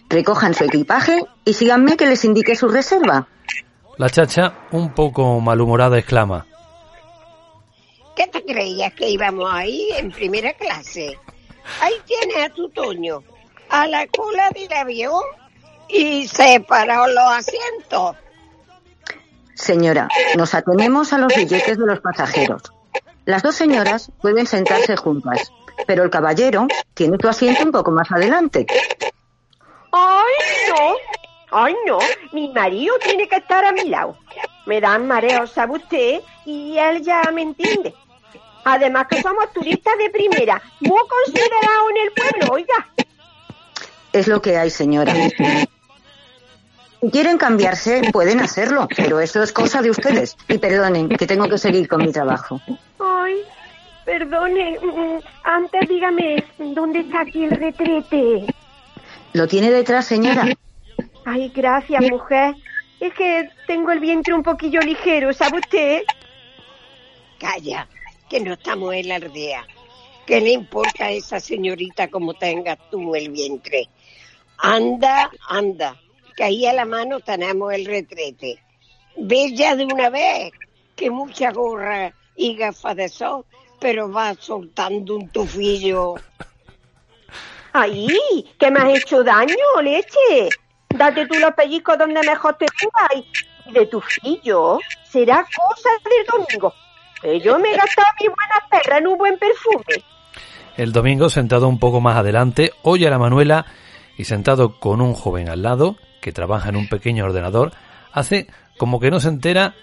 Recojan 0.10 0.54
su 0.54 0.64
equipaje 0.64 1.24
y 1.46 1.54
síganme 1.54 1.98
que 1.98 2.06
les 2.06 2.26
indique 2.26 2.56
su 2.56 2.68
reserva. 2.68 3.28
La 3.98 4.10
chacha, 4.10 4.54
un 4.72 4.94
poco 4.94 5.40
malhumorada, 5.40 6.00
exclama. 6.00 6.46
¿Qué 8.16 8.28
te 8.28 8.44
creías 8.44 8.94
que 8.94 9.10
íbamos 9.10 9.50
ahí 9.52 9.90
en 9.98 10.12
primera 10.12 10.54
clase? 10.54 11.18
Ahí 11.82 11.94
tienes 12.06 12.46
a 12.46 12.50
tu 12.54 12.70
Toño, 12.70 13.24
a 13.70 13.88
la 13.88 14.06
cola 14.08 14.50
del 14.52 14.72
avión 14.74 15.22
y 15.94 16.28
separados 16.28 17.10
los 17.14 17.32
asientos. 17.32 18.16
Señora, 19.54 20.08
nos 20.36 20.54
atenemos 20.56 21.14
a 21.14 21.20
los 21.20 21.34
billetes 21.36 21.78
de 21.78 21.86
los 21.86 22.00
pasajeros. 22.00 22.64
Las 23.26 23.44
dos 23.44 23.56
señoras 23.56 24.12
pueden 24.22 24.48
sentarse 24.48 24.98
juntas, 24.98 25.52
pero 25.88 26.04
el 26.04 26.10
caballero 26.10 26.68
tiene 26.94 27.18
tu 27.18 27.28
asiento 27.30 27.64
un 27.64 27.72
poco 27.72 27.92
más 27.92 28.12
adelante. 28.12 28.66
Ay, 29.92 30.34
no. 30.70 30.96
Ay, 31.52 31.76
no. 31.86 32.00
Mi 32.32 32.52
marido 32.52 32.96
tiene 33.04 33.28
que 33.28 33.36
estar 33.36 33.64
a 33.64 33.72
mi 33.72 33.88
lado. 33.88 34.18
Me 34.66 34.82
dan 34.82 35.08
mareos, 35.08 35.52
¿sabe 35.52 35.74
usted? 35.74 36.22
Y 36.46 36.78
él 36.78 37.04
ya 37.04 37.22
me 37.32 37.44
entiende. 37.44 37.94
Además 38.66 39.08
que 39.08 39.22
somos 39.22 39.52
turistas 39.54 39.94
de 39.98 40.10
primera, 40.10 40.62
muy 40.80 41.02
considerados 41.08 41.92
en 41.92 41.98
el 42.08 42.12
pueblo, 42.14 42.54
oiga. 42.54 42.88
Es 44.14 44.28
lo 44.28 44.42
que 44.42 44.58
hay, 44.58 44.70
señora. 44.70 45.14
Si 47.04 47.12
quieren 47.12 47.38
cambiarse, 47.38 48.02
pueden 48.14 48.40
hacerlo, 48.40 48.88
pero 48.96 49.20
eso 49.20 49.44
es 49.44 49.52
cosa 49.52 49.82
de 49.82 49.90
ustedes. 49.90 50.38
Y 50.48 50.58
perdonen, 50.58 51.10
que 51.10 51.28
tengo 51.28 51.50
que 51.50 51.58
seguir 51.58 51.86
con 51.86 52.02
mi 52.02 52.14
trabajo. 52.14 52.62
Ay, 52.98 53.42
perdone. 54.06 54.80
Antes 55.44 55.90
dígame, 55.90 56.46
¿dónde 56.58 57.02
está 57.02 57.20
aquí 57.20 57.44
el 57.44 57.52
retrete? 57.52 58.46
¿Lo 59.34 59.46
tiene 59.50 59.70
detrás, 59.70 60.06
señora? 60.06 60.48
Ay, 61.26 61.52
gracias, 61.54 62.10
mujer. 62.10 62.56
Es 63.02 63.14
que 63.16 63.50
tengo 63.68 63.92
el 63.92 64.00
vientre 64.00 64.34
un 64.34 64.44
poquillo 64.44 64.80
ligero, 64.80 65.34
¿sabe 65.34 65.60
usted? 65.60 66.04
Calla, 67.38 67.86
que 68.30 68.40
no 68.40 68.54
estamos 68.54 68.94
en 68.94 69.10
la 69.10 69.16
aldea. 69.16 69.68
¿Qué 70.26 70.40
le 70.40 70.52
importa 70.52 71.08
a 71.08 71.12
esa 71.12 71.42
señorita 71.42 72.08
como 72.08 72.34
tengas 72.34 72.78
tú 72.90 73.14
el 73.14 73.30
vientre? 73.30 73.90
Anda, 74.58 75.30
anda, 75.50 75.98
que 76.36 76.44
ahí 76.44 76.66
a 76.66 76.74
la 76.74 76.86
mano 76.86 77.20
tenemos 77.20 77.74
el 77.74 77.86
retrete. 77.86 78.60
Ve 79.16 79.54
ya 79.54 79.76
de 79.76 79.86
una 79.86 80.10
vez 80.10 80.52
que 80.96 81.10
mucha 81.10 81.52
gorra 81.52 82.14
y 82.36 82.56
gafas 82.56 82.96
de 82.96 83.10
sol, 83.10 83.46
pero 83.80 84.12
va 84.12 84.34
soltando 84.36 85.16
un 85.16 85.30
tufillo. 85.30 86.16
Ay, 87.74 88.08
que 88.60 88.72
me 88.72 88.80
has 88.80 89.00
hecho 89.00 89.24
daño, 89.24 89.56
leche. 89.82 90.50
Date 90.90 91.26
tú 91.28 91.40
los 91.40 91.54
pellizcos 91.54 91.98
donde 91.98 92.22
mejor 92.22 92.56
te 92.58 92.66
pongas. 92.80 93.26
Y 93.66 93.72
de 93.72 93.86
tu 93.88 94.00
fillo 94.02 94.80
será 95.10 95.44
cosa 95.44 95.90
del 96.04 96.26
domingo. 96.26 96.74
Que 97.22 97.40
yo 97.40 97.58
me 97.58 97.72
he 97.72 97.78
gastado 97.78 98.08
mi 98.20 98.28
buena 98.28 98.68
perra 98.70 98.98
en 99.00 99.08
un 99.08 99.18
buen 99.18 99.38
perfume. 99.40 100.04
El 100.78 100.92
domingo, 100.92 101.30
sentado 101.30 101.68
un 101.68 101.80
poco 101.80 102.02
más 102.02 102.18
adelante, 102.18 102.74
oye 102.82 103.08
a 103.08 103.12
la 103.12 103.20
Manuela 103.20 103.66
y 104.18 104.26
sentado 104.26 104.80
con 104.80 105.02
un 105.02 105.14
joven 105.14 105.50
al 105.50 105.62
lado, 105.62 105.98
que 106.24 106.32
trabaja 106.32 106.70
en 106.70 106.78
un 106.78 106.88
pequeño 106.88 107.26
ordenador, 107.26 107.74
hace 108.14 108.48
como 108.78 109.02
que 109.02 109.12
no 109.12 109.20
se 109.20 109.28
entera 109.28 109.76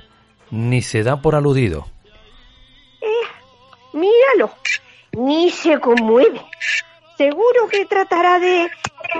ni 0.50 0.80
se 0.80 1.02
da 1.02 1.20
por 1.20 1.34
aludido. 1.34 1.86
Míralo, 3.92 4.54
ni 5.12 5.50
se 5.50 5.78
conmueve. 5.78 6.40
Seguro 7.18 7.68
que 7.70 7.84
tratará 7.84 8.38
de 8.38 8.70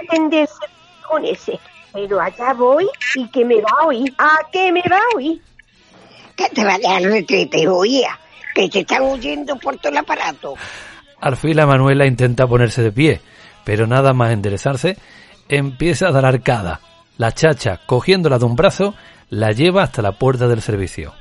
entenderse 0.00 0.64
con 1.06 1.24
ese. 1.24 1.60
Pero 1.92 2.20
allá 2.20 2.54
voy 2.54 2.88
y 3.14 3.28
que 3.28 3.44
me 3.44 3.56
va 3.56 3.70
a 3.80 3.86
oír. 3.86 4.14
¿A 4.16 4.38
qué 4.50 4.72
me 4.72 4.82
va 4.90 4.96
a 4.96 5.16
oír? 5.16 5.42
Que 6.34 6.48
te 6.48 6.64
vaya 6.64 6.96
al 6.96 7.04
retrete, 7.04 7.68
oía, 7.68 8.18
que 8.54 8.68
te 8.70 8.80
están 8.80 9.02
oyendo 9.02 9.56
por 9.56 9.76
todo 9.76 9.92
el 9.92 9.98
aparato. 9.98 10.54
Al 11.20 11.36
fin 11.36 11.56
la 11.56 11.66
Manuela 11.66 12.06
intenta 12.06 12.46
ponerse 12.46 12.82
de 12.82 12.92
pie, 12.92 13.20
pero 13.64 13.86
nada 13.86 14.14
más 14.14 14.32
enderezarse, 14.32 14.96
empieza 15.48 16.08
a 16.08 16.12
dar 16.12 16.24
arcada. 16.24 16.80
La 17.20 17.32
chacha, 17.32 17.78
cogiéndola 17.84 18.38
de 18.38 18.46
un 18.46 18.56
brazo, 18.56 18.94
la 19.28 19.52
lleva 19.52 19.82
hasta 19.82 20.00
la 20.00 20.12
puerta 20.12 20.48
del 20.48 20.62
servicio. 20.62 21.12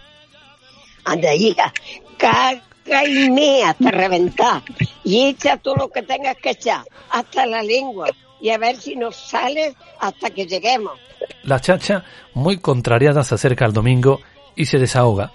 Anda, 1.04 1.36
hija, 1.36 1.74
caga 2.18 3.06
y 3.06 3.30
mea 3.30 3.72
hasta 3.72 3.92
reventar. 3.92 4.62
Y 5.04 5.26
echa 5.26 5.58
todo 5.58 5.76
lo 5.76 5.90
que 5.90 6.02
tengas 6.02 6.38
que 6.38 6.52
echar, 6.52 6.86
hasta 7.10 7.46
la 7.46 7.62
lengua. 7.64 8.08
Y 8.40 8.50
a 8.50 8.58
ver 8.58 8.78
si 8.78 8.96
nos 8.96 9.18
sales 9.18 9.76
hasta 10.00 10.30
que 10.30 10.48
lleguemos. 10.48 10.98
La 11.44 11.60
chacha, 11.60 12.06
muy 12.34 12.60
contrariada, 12.60 13.22
se 13.26 13.36
acerca 13.36 13.66
al 13.66 13.74
domingo 13.74 14.22
y 14.56 14.68
se 14.68 14.78
desahoga. 14.78 15.34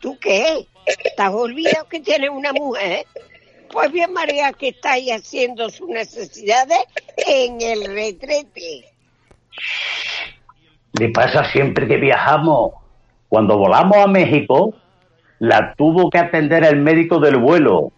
¿Tú 0.00 0.16
qué? 0.18 0.66
¿Estás 0.86 1.34
olvidado 1.34 1.86
que 1.86 2.00
tienes 2.00 2.30
una 2.30 2.54
mujer? 2.54 3.04
Pues 3.70 3.92
bien, 3.92 4.10
María, 4.10 4.54
que 4.54 4.68
está 4.68 4.92
ahí 4.92 5.10
haciendo 5.10 5.68
sus 5.68 5.90
necesidades 5.90 6.78
en 7.26 7.60
el 7.60 7.84
retrete. 7.94 8.94
Le 10.98 11.10
pasa 11.10 11.44
siempre 11.44 11.86
que 11.86 11.96
viajamos. 11.96 12.72
Cuando 13.28 13.58
volamos 13.58 13.96
a 13.98 14.06
México, 14.06 14.74
la 15.38 15.74
tuvo 15.74 16.10
que 16.10 16.18
atender 16.18 16.64
el 16.64 16.76
médico 16.76 17.20
del 17.20 17.36
vuelo. 17.36 17.92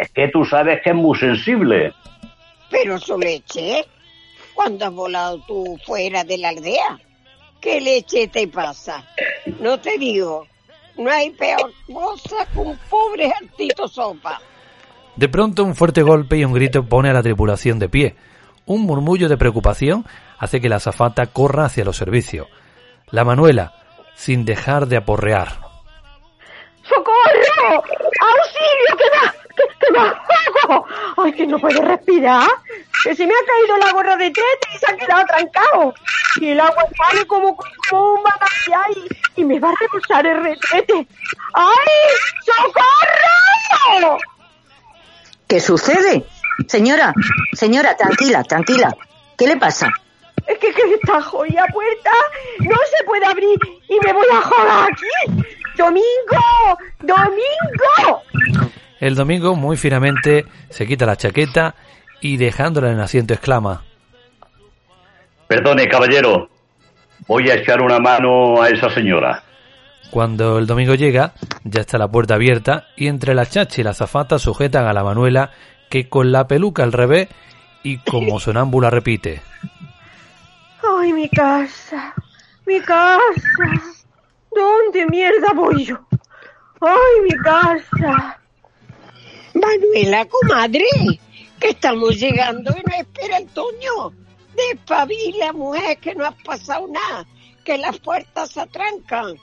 Es 0.00 0.10
que 0.10 0.28
tú 0.28 0.44
sabes 0.44 0.80
que 0.82 0.90
es 0.90 0.96
muy 0.96 1.18
sensible. 1.18 1.92
Pero 2.70 2.98
su 2.98 3.18
leche, 3.18 3.84
¿cuándo 4.54 4.84
has 4.84 4.92
volado 4.92 5.38
tú 5.46 5.78
fuera 5.84 6.24
de 6.24 6.38
la 6.38 6.50
aldea? 6.50 6.98
¿Qué 7.60 7.80
leche 7.80 8.28
te 8.28 8.46
pasa? 8.46 9.04
No 9.60 9.78
te 9.80 9.98
digo, 9.98 10.46
no 10.96 11.10
hay 11.10 11.30
peor 11.30 11.72
cosa 11.92 12.46
que 12.52 12.58
un 12.58 12.78
pobre 12.88 13.32
hartito 13.32 13.88
sopa. 13.88 14.40
De 15.16 15.28
pronto 15.28 15.64
un 15.64 15.74
fuerte 15.74 16.02
golpe 16.02 16.36
y 16.36 16.44
un 16.44 16.52
grito 16.52 16.84
pone 16.84 17.10
a 17.10 17.12
la 17.12 17.22
tripulación 17.22 17.78
de 17.78 17.88
pie. 17.88 18.14
Un 18.68 18.82
murmullo 18.82 19.30
de 19.30 19.38
preocupación 19.38 20.04
hace 20.38 20.60
que 20.60 20.68
la 20.68 20.76
azafata 20.76 21.26
corra 21.26 21.64
hacia 21.64 21.86
los 21.86 21.96
servicios. 21.96 22.48
La 23.10 23.24
Manuela, 23.24 23.72
sin 24.14 24.44
dejar 24.44 24.86
de 24.88 24.98
aporrear. 24.98 25.48
¡Socorro! 26.82 27.82
¡Auxilio! 28.20 28.96
¡Que 28.98 29.04
me, 29.10 29.32
que, 29.56 29.62
que 29.80 29.90
me 29.90 29.98
ahogo! 29.98 30.86
¡Ay, 31.16 31.32
que 31.32 31.46
no 31.46 31.58
puedo 31.58 31.80
respirar! 31.80 32.46
¡Que 33.04 33.14
se 33.14 33.26
me 33.26 33.32
ha 33.32 33.46
caído 33.46 33.78
la 33.78 33.92
gorra 33.92 34.16
de 34.18 34.30
trete 34.30 34.68
y 34.74 34.78
se 34.78 34.92
ha 34.92 34.96
quedado 34.96 35.24
trancado! 35.24 35.94
Y 36.36 36.50
el 36.50 36.60
agua 36.60 36.84
sale 36.94 37.26
como, 37.26 37.56
como 37.88 38.14
un 38.14 38.22
manantial 38.22 39.08
y, 39.34 39.40
y 39.40 39.44
me 39.46 39.58
va 39.58 39.70
a 39.70 39.74
rebosar 39.80 40.26
el 40.26 40.44
retrete. 40.44 41.08
¡Ay! 41.54 41.88
¡Socorro! 42.44 44.18
¿Qué 45.46 45.58
sucede? 45.58 46.26
Señora, 46.66 47.14
señora, 47.52 47.96
tranquila, 47.96 48.42
tranquila. 48.42 48.94
¿Qué 49.36 49.46
le 49.46 49.56
pasa? 49.56 49.88
Es 50.46 50.58
que, 50.58 50.72
que 50.72 50.82
esta 50.94 51.22
jodida 51.22 51.66
puerta 51.72 52.10
no 52.60 52.76
se 52.96 53.04
puede 53.04 53.26
abrir 53.26 53.58
y 53.88 53.98
me 54.04 54.12
voy 54.12 54.26
a 54.32 54.40
joder 54.40 54.92
aquí. 54.92 55.46
¡Domingo! 55.76 56.78
¡Domingo! 57.00 58.22
El 58.98 59.14
domingo, 59.14 59.54
muy 59.54 59.76
finamente, 59.76 60.46
se 60.70 60.86
quita 60.86 61.06
la 61.06 61.16
chaqueta 61.16 61.74
y 62.20 62.36
dejándola 62.36 62.88
en 62.88 62.94
el 62.94 63.00
asiento 63.00 63.34
exclama. 63.34 63.84
Perdone, 65.46 65.88
caballero. 65.88 66.48
Voy 67.26 67.48
a 67.50 67.54
echar 67.54 67.80
una 67.80 67.98
mano 67.98 68.60
a 68.60 68.68
esa 68.68 68.90
señora. 68.90 69.44
Cuando 70.10 70.58
el 70.58 70.66
domingo 70.66 70.94
llega, 70.94 71.34
ya 71.64 71.82
está 71.82 71.98
la 71.98 72.08
puerta 72.08 72.34
abierta 72.34 72.86
y 72.96 73.06
entre 73.06 73.34
la 73.34 73.46
chacha 73.46 73.80
y 73.80 73.84
la 73.84 73.90
azafata 73.90 74.38
sujetan 74.38 74.86
a 74.86 74.92
la 74.92 75.04
Manuela 75.04 75.52
que 75.88 76.08
con 76.08 76.32
la 76.32 76.46
peluca 76.46 76.82
al 76.82 76.92
revés 76.92 77.28
y 77.82 77.98
como 77.98 78.40
sonámbula 78.40 78.90
repite. 78.90 79.42
¡Ay, 80.82 81.12
mi 81.12 81.28
casa! 81.28 82.14
¡Mi 82.66 82.80
casa! 82.80 83.22
¿Dónde 84.54 85.06
mierda 85.06 85.52
voy 85.54 85.84
yo? 85.84 85.98
¡Ay, 86.80 87.22
mi 87.24 87.36
casa! 87.42 88.38
Manuela, 89.54 90.26
comadre, 90.26 90.84
que 91.58 91.70
estamos 91.70 92.18
llegando 92.18 92.70
y 92.72 92.82
no 92.88 92.96
espera 92.96 93.38
el 93.38 93.46
Toño. 93.48 94.12
Despabila, 94.54 95.52
mujer, 95.52 95.98
que 95.98 96.14
no 96.14 96.26
has 96.26 96.34
pasado 96.42 96.86
nada, 96.88 97.24
que 97.64 97.78
las 97.78 97.98
puertas 97.98 98.50
se 98.50 98.60
atrancan. 98.60 99.36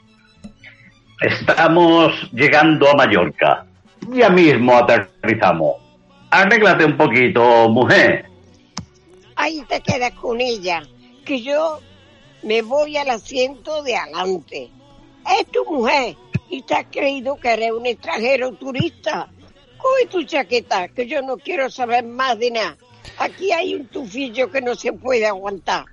Estamos 1.21 2.13
llegando 2.34 2.89
a 2.89 2.95
Mallorca. 2.95 3.65
Ya 4.10 4.29
mismo 4.29 4.75
aterrizamos. 4.75 5.85
Arréglate 6.29 6.85
un 6.85 6.97
poquito, 6.97 7.69
mujer. 7.69 8.25
Ahí 9.35 9.63
te 9.67 9.81
quedas 9.81 10.11
con 10.13 10.39
ella, 10.39 10.81
que 11.25 11.41
yo 11.41 11.79
me 12.43 12.61
voy 12.61 12.97
al 12.97 13.09
asiento 13.09 13.83
de 13.83 13.95
adelante. 13.95 14.71
Es 15.39 15.47
tu 15.47 15.65
mujer 15.65 16.15
y 16.49 16.61
te 16.61 16.75
has 16.75 16.85
creído 16.91 17.35
que 17.38 17.53
eres 17.53 17.71
un 17.71 17.85
extranjero 17.85 18.51
turista. 18.53 19.27
Coge 19.77 20.07
tu 20.09 20.23
chaqueta, 20.23 20.88
que 20.89 21.07
yo 21.07 21.21
no 21.21 21.38
quiero 21.38 21.69
saber 21.69 22.05
más 22.05 22.38
de 22.39 22.51
nada. 22.51 22.77
Aquí 23.17 23.51
hay 23.51 23.75
un 23.75 23.88
tufillo 23.88 24.49
que 24.49 24.61
no 24.61 24.75
se 24.75 24.93
puede 24.93 25.25
aguantar. 25.25 25.85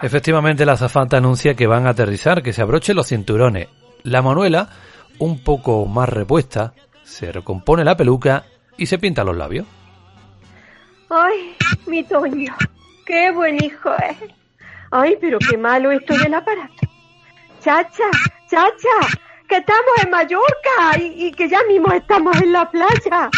Efectivamente, 0.00 0.64
la 0.64 0.72
azafata 0.72 1.16
anuncia 1.16 1.54
que 1.54 1.66
van 1.66 1.86
a 1.86 1.90
aterrizar, 1.90 2.42
que 2.42 2.52
se 2.52 2.62
abrochen 2.62 2.96
los 2.96 3.08
cinturones. 3.08 3.68
La 4.04 4.22
Manuela, 4.22 4.68
un 5.18 5.42
poco 5.42 5.86
más 5.86 6.08
repuesta, 6.08 6.74
se 7.02 7.32
recompone 7.32 7.84
la 7.84 7.96
peluca 7.96 8.44
y 8.78 8.86
se 8.86 8.98
pinta 8.98 9.24
los 9.24 9.36
labios. 9.36 9.66
¡Ay, 11.10 11.54
mi 11.86 12.02
Toño! 12.04 12.54
¡Qué 13.04 13.30
buen 13.30 13.62
hijo 13.62 13.90
es! 13.96 14.16
¡Ay, 14.90 15.16
pero 15.20 15.38
qué 15.38 15.58
malo 15.58 15.90
esto 15.90 16.16
del 16.16 16.32
aparato! 16.34 16.86
¡Chacha! 17.60 18.10
¡Chacha! 18.48 19.18
que 19.48 19.56
estamos 19.56 19.90
en 20.04 20.10
Mallorca 20.10 20.98
y, 20.98 21.26
y 21.26 21.32
que 21.32 21.48
ya 21.48 21.62
mismo 21.64 21.90
estamos 21.92 22.36
en 22.40 22.52
la 22.52 22.70
playa. 22.70 23.30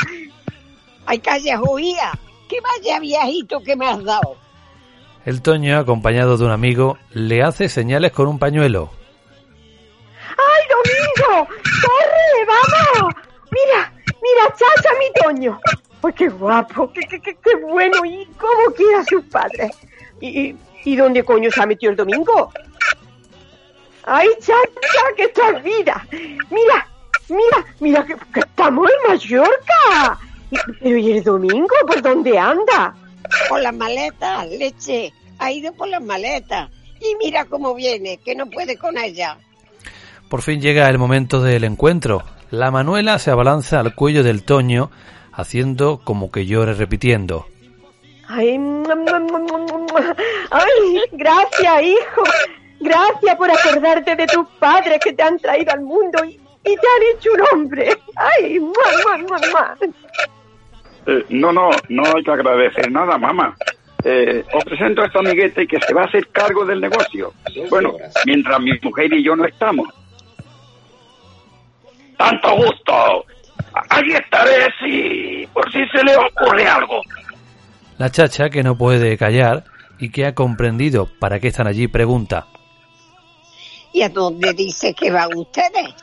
Ay, 1.06 1.18
calla, 1.20 1.60
huía. 1.62 2.12
Que 2.48 2.56
vaya 2.60 2.98
viajito 2.98 3.62
que 3.62 3.76
me 3.76 3.86
has 3.86 4.02
dado. 4.02 4.36
El 5.24 5.40
Toño, 5.40 5.78
acompañado 5.78 6.36
de 6.36 6.44
un 6.44 6.50
amigo, 6.50 6.98
le 7.12 7.42
hace 7.42 7.68
señales 7.68 8.10
con 8.12 8.26
un 8.26 8.38
pañuelo. 8.38 8.90
¡Ay, 10.30 10.64
Domingo! 10.68 11.48
¡Corre, 11.48 12.46
vamos! 12.46 13.14
Toño. 15.34 15.60
¡Ay, 16.02 16.12
qué 16.14 16.28
guapo! 16.28 16.90
¡Qué, 16.92 17.00
qué, 17.08 17.20
qué, 17.20 17.34
qué 17.42 17.56
bueno! 17.66 18.04
¿Y 18.04 18.26
cómo 18.38 18.74
quiere 18.76 18.96
a 18.96 19.04
sus 19.04 19.24
padres? 19.26 19.70
¿Y, 20.20 20.28
y, 20.40 20.56
y 20.84 20.96
dónde 20.96 21.22
coño 21.24 21.50
se 21.50 21.62
ha 21.62 21.66
metido 21.66 21.90
el 21.90 21.96
Domingo? 21.96 22.52
¡Ay, 24.04 24.28
chacha, 24.40 25.02
que 25.16 25.24
esto 25.24 25.42
es 25.56 25.62
vida! 25.62 26.06
Mira, 26.50 26.88
mira, 27.28 27.66
mira, 27.80 28.04
que, 28.06 28.16
que 28.32 28.40
estamos 28.40 28.88
en 28.90 29.10
Mallorca. 29.12 30.18
Y- 30.50 30.56
Pero 30.80 30.96
¿y 30.96 31.12
el 31.12 31.22
Domingo 31.22 31.74
por 31.86 32.00
dónde 32.02 32.38
anda? 32.38 32.94
Por 33.48 33.60
las 33.60 33.74
maletas, 33.74 34.48
leche. 34.48 35.12
Ha 35.38 35.52
ido 35.52 35.72
por 35.74 35.88
las 35.88 36.02
maletas. 36.02 36.70
Y 37.00 37.14
mira 37.24 37.44
cómo 37.44 37.74
viene, 37.74 38.18
que 38.18 38.34
no 38.34 38.46
puede 38.46 38.76
con 38.76 38.98
ella. 38.98 39.36
Por 40.28 40.42
fin 40.42 40.60
llega 40.60 40.88
el 40.88 40.98
momento 40.98 41.40
del 41.42 41.64
encuentro. 41.64 42.22
La 42.50 42.70
Manuela 42.70 43.18
se 43.18 43.30
abalanza 43.30 43.80
al 43.80 43.94
cuello 43.94 44.22
del 44.22 44.42
Toño, 44.42 44.90
haciendo 45.40 46.00
como 46.04 46.30
que 46.30 46.46
llore 46.46 46.74
repitiendo. 46.74 47.46
Ay, 48.28 48.58
ay, 50.50 51.00
gracias, 51.12 51.82
hijo. 51.82 52.22
Gracias 52.80 53.36
por 53.36 53.50
acordarte 53.50 54.16
de 54.16 54.26
tus 54.26 54.46
padres 54.58 54.98
que 55.02 55.12
te 55.12 55.22
han 55.22 55.38
traído 55.38 55.72
al 55.72 55.80
mundo 55.80 56.24
y, 56.24 56.30
y 56.30 56.38
te 56.62 56.70
han 56.72 57.16
hecho 57.16 57.30
un 57.34 57.42
hombre. 57.52 57.90
Ay, 58.16 58.58
mua, 58.60 59.18
mua. 59.18 59.76
Eh, 61.06 61.24
no, 61.30 61.52
no, 61.52 61.70
no 61.88 62.02
hay 62.14 62.22
que 62.22 62.30
agradecer 62.30 62.90
nada, 62.90 63.18
mamá. 63.18 63.56
Eh, 64.04 64.44
os 64.52 64.64
presento 64.64 65.02
a 65.02 65.06
esta 65.06 65.18
amiguete 65.18 65.66
que 65.66 65.78
se 65.80 65.92
va 65.92 66.02
a 66.02 66.06
hacer 66.06 66.28
cargo 66.28 66.64
del 66.64 66.80
negocio. 66.80 67.34
Bueno, 67.68 67.94
mientras 68.24 68.60
mi 68.60 68.72
mujer 68.82 69.12
y 69.12 69.22
yo 69.22 69.36
no 69.36 69.44
estamos. 69.44 69.88
¡Tanto 72.16 72.56
gusto! 72.56 73.24
Allí 73.72 74.12
estaré 74.12 74.68
si 74.80 75.46
por 75.52 75.70
si 75.72 75.86
se 75.88 76.02
le 76.04 76.16
ocurre 76.16 76.66
algo. 76.66 77.00
La 77.98 78.10
chacha, 78.10 78.50
que 78.50 78.62
no 78.62 78.76
puede 78.76 79.16
callar 79.16 79.64
y 79.98 80.10
que 80.10 80.26
ha 80.26 80.34
comprendido 80.34 81.08
para 81.18 81.38
qué 81.38 81.48
están 81.48 81.66
allí, 81.66 81.86
pregunta. 81.86 82.46
¿Y 83.92 84.02
a 84.02 84.08
dónde 84.08 84.52
dice 84.54 84.94
que 84.94 85.10
van 85.10 85.28
ustedes? 85.36 85.94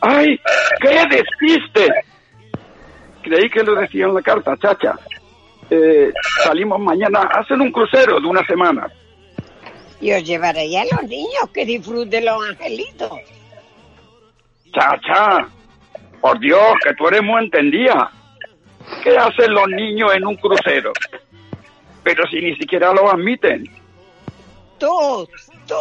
¡Ay! 0.00 0.38
¡Qué 0.80 1.06
despiste! 1.10 1.88
Creí 3.22 3.48
que 3.50 3.62
lo 3.62 3.74
decía 3.76 4.06
en 4.06 4.14
la 4.14 4.22
carta, 4.22 4.56
chacha. 4.56 4.94
Eh, 5.70 6.12
salimos 6.44 6.80
mañana 6.80 7.20
a 7.20 7.40
hacer 7.40 7.60
un 7.60 7.70
crucero 7.70 8.20
de 8.20 8.26
una 8.26 8.44
semana. 8.46 8.88
Y 10.00 10.12
os 10.12 10.24
llevaré 10.24 10.78
a 10.78 10.84
los 10.84 11.02
niños 11.04 11.48
que 11.52 11.64
disfruten 11.64 12.24
los 12.24 12.42
angelitos. 12.48 13.12
Chacha, 14.72 15.48
por 16.20 16.38
Dios, 16.38 16.74
que 16.84 16.94
tú 16.94 17.08
eres 17.08 17.22
muy 17.22 17.44
entendida. 17.44 18.10
¿Qué 19.02 19.16
hacen 19.16 19.54
los 19.54 19.68
niños 19.68 20.14
en 20.14 20.26
un 20.26 20.36
crucero? 20.36 20.92
Pero 22.02 22.26
si 22.28 22.40
ni 22.40 22.56
siquiera 22.56 22.92
lo 22.92 23.10
admiten. 23.10 23.64
Tú, 24.78 25.28
tú, 25.66 25.74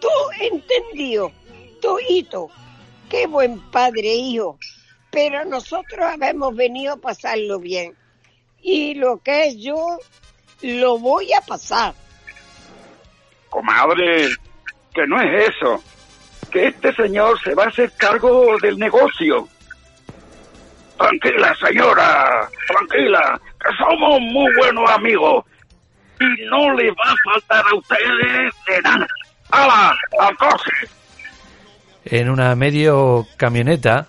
tú 0.00 0.08
entendido. 0.40 1.30
Tuito. 1.80 2.50
Qué 3.08 3.26
buen 3.26 3.60
padre, 3.70 4.14
hijo. 4.14 4.58
Pero 5.10 5.44
nosotros 5.44 6.00
habemos 6.00 6.54
venido 6.56 6.94
a 6.94 6.96
pasarlo 6.96 7.58
bien. 7.58 7.94
Y 8.60 8.94
lo 8.94 9.18
que 9.18 9.46
es 9.46 9.56
yo, 9.58 9.98
lo 10.62 10.98
voy 10.98 11.32
a 11.32 11.40
pasar. 11.40 11.94
Comadre, 13.48 14.30
que 14.92 15.06
no 15.06 15.20
es 15.20 15.50
eso. 15.50 15.82
Que 16.50 16.68
este 16.68 16.92
señor 16.94 17.40
se 17.42 17.54
va 17.54 17.64
a 17.64 17.68
hacer 17.68 17.92
cargo 17.96 18.58
del 18.60 18.78
negocio. 18.78 19.48
Tranquila, 20.98 21.54
señora, 21.60 22.48
tranquila, 22.68 23.40
que 23.60 23.68
somos 23.76 24.20
muy 24.20 24.50
buenos 24.58 24.90
amigos. 24.90 25.44
Y 26.18 26.46
no 26.46 26.72
le 26.74 26.90
va 26.92 27.10
a 27.10 27.14
faltar 27.32 27.64
a 27.70 27.76
ustedes 27.76 28.54
de 28.66 28.82
nada. 28.82 29.06
¡Hala! 29.50 29.94
¡Al 30.20 30.36
coche! 30.36 30.72
En 32.04 32.30
una 32.30 32.54
medio 32.54 33.26
camioneta 33.36 34.06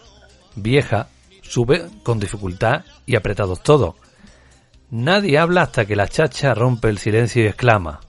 vieja, 0.56 1.08
sube 1.42 1.88
con 2.04 2.20
dificultad 2.20 2.86
y 3.06 3.16
apretados 3.16 3.62
todos. 3.64 3.96
Nadie 4.90 5.38
habla 5.38 5.64
hasta 5.64 5.86
que 5.86 5.96
la 5.96 6.08
chacha 6.08 6.54
rompe 6.54 6.88
el 6.90 6.98
silencio 6.98 7.44
y 7.44 7.48
exclama. 7.48 8.00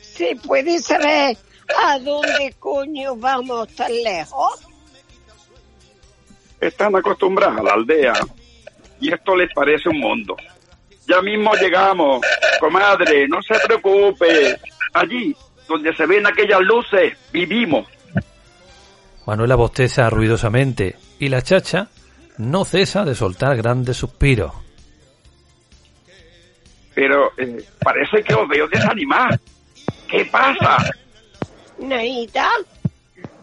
¿Se 0.00 0.34
puede 0.36 0.80
saber 0.80 1.36
a 1.84 1.98
dónde 2.00 2.54
coño 2.58 3.14
vamos 3.16 3.68
tan 3.76 3.92
lejos? 4.02 4.67
Están 6.60 6.96
acostumbradas 6.96 7.60
a 7.60 7.62
la 7.62 7.72
aldea 7.72 8.12
y 9.00 9.12
esto 9.12 9.36
les 9.36 9.52
parece 9.54 9.88
un 9.88 9.98
mundo. 9.98 10.36
Ya 11.06 11.22
mismo 11.22 11.54
llegamos. 11.54 12.20
Comadre, 12.60 13.28
no 13.28 13.40
se 13.42 13.54
preocupe. 13.66 14.58
Allí, 14.92 15.34
donde 15.68 15.94
se 15.94 16.06
ven 16.06 16.26
aquellas 16.26 16.60
luces, 16.60 17.16
vivimos. 17.32 17.86
Manuela 19.26 19.56
bosteza 19.56 20.08
ruidosamente 20.10 20.96
y 21.18 21.28
la 21.28 21.42
chacha 21.42 21.88
no 22.38 22.64
cesa 22.64 23.04
de 23.04 23.14
soltar 23.14 23.56
grandes 23.56 23.96
suspiros. 23.96 24.52
Pero 26.94 27.32
eh, 27.36 27.64
parece 27.78 28.22
que 28.22 28.34
os 28.34 28.48
veo 28.48 28.66
desanimar. 28.68 29.38
¿Qué 30.08 30.24
pasa? 30.24 30.90
Naita, 31.78 32.50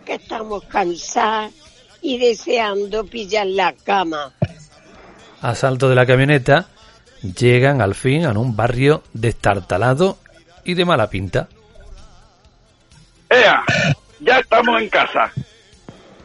que 0.05 0.15
estamos 0.15 0.63
cansadas 0.65 1.64
y 2.05 2.19
deseando 2.19 3.03
pillar 3.03 3.47
la 3.47 3.73
cama. 3.73 4.31
A 5.41 5.55
salto 5.55 5.89
de 5.89 5.95
la 5.95 6.05
camioneta, 6.05 6.67
llegan 7.23 7.81
al 7.81 7.95
fin 7.95 8.25
a 8.25 8.31
un 8.31 8.55
barrio 8.55 9.01
destartalado 9.13 10.19
y 10.63 10.75
de 10.75 10.85
mala 10.85 11.09
pinta. 11.09 11.47
¡Ea! 13.27 13.63
Ya 14.19 14.37
estamos 14.37 14.79
en 14.79 14.89
casa. 14.89 15.33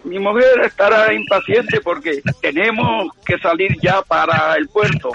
Mi 0.04 0.18
mujer 0.18 0.60
estará 0.64 1.14
impaciente 1.14 1.80
porque 1.80 2.20
tenemos 2.42 3.14
que 3.24 3.38
salir 3.38 3.74
ya 3.80 4.02
para 4.02 4.56
el 4.56 4.68
puerto. 4.68 5.10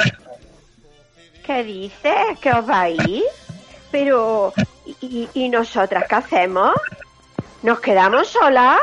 ¿Qué 1.46 1.64
dices? 1.64 2.40
¿Que 2.42 2.52
os 2.52 2.66
vais? 2.66 3.24
Pero, 3.92 4.52
¿y, 5.00 5.30
y 5.32 5.48
nosotras 5.50 6.06
qué 6.10 6.16
hacemos? 6.16 6.74
¿Nos 7.62 7.80
quedamos 7.80 8.30
solas? 8.30 8.80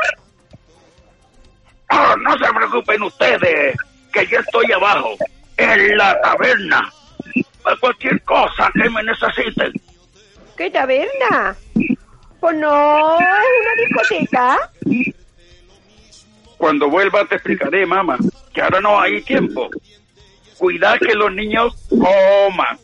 ¡Ah, 1.95 2.15
no 2.19 2.31
se 2.39 2.51
preocupen 2.51 3.03
ustedes, 3.03 3.77
que 4.11 4.25
yo 4.25 4.39
estoy 4.39 4.71
abajo, 4.71 5.15
en 5.57 5.95
la 5.95 6.19
taberna. 6.21 6.91
Para 7.61 7.75
cualquier 7.77 8.19
cosa 8.23 8.71
que 8.73 8.89
me 8.89 9.03
necesiten. 9.03 9.71
¿Qué 10.57 10.71
taberna? 10.71 11.55
Pues 12.39 12.57
no, 12.57 13.19
es 13.19 13.45
una 13.61 14.07
discoteca. 14.07 14.71
Cuando 16.57 16.89
vuelva 16.89 17.25
te 17.25 17.35
explicaré, 17.35 17.85
mamá, 17.85 18.17
que 18.51 18.61
ahora 18.61 18.81
no 18.81 18.99
hay 18.99 19.21
tiempo. 19.21 19.69
Cuidad 20.57 20.97
que 20.97 21.13
los 21.13 21.31
niños 21.31 21.75
coman, 21.89 22.79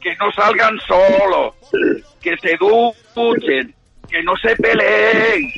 que 0.00 0.16
no 0.16 0.32
salgan 0.32 0.78
solos, 0.80 1.54
que 2.22 2.36
se 2.38 2.56
duchen, 2.56 3.74
que 4.08 4.22
no 4.22 4.34
se 4.36 4.56
peleen. 4.56 5.52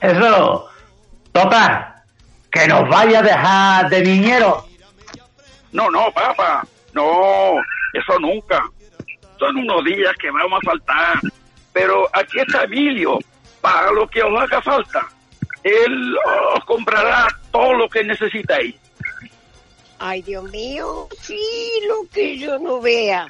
Eso, 0.00 0.68
toca, 1.34 2.04
que 2.50 2.66
nos 2.68 2.88
vaya 2.88 3.18
a 3.18 3.22
dejar 3.22 3.90
de 3.90 4.02
niñero. 4.02 4.64
No, 5.72 5.90
no, 5.90 6.10
papá, 6.12 6.64
no, 6.92 7.56
eso 7.92 8.18
nunca. 8.20 8.64
Son 9.38 9.56
unos 9.56 9.84
días 9.84 10.14
que 10.20 10.30
vamos 10.30 10.60
a 10.62 10.70
faltar. 10.70 11.20
Pero 11.72 12.08
aquí 12.12 12.38
está 12.38 12.62
Emilio, 12.62 13.18
para 13.60 13.90
lo 13.90 14.06
que 14.06 14.22
os 14.22 14.40
haga 14.40 14.62
falta. 14.62 15.08
Él 15.64 16.16
os 16.54 16.64
comprará 16.64 17.26
todo 17.50 17.74
lo 17.74 17.88
que 17.88 18.04
necesitáis. 18.04 18.76
Ay, 19.98 20.22
Dios 20.22 20.44
mío, 20.50 21.08
sí, 21.20 21.36
lo 21.88 22.08
que 22.12 22.38
yo 22.38 22.60
no 22.60 22.80
vea. 22.80 23.26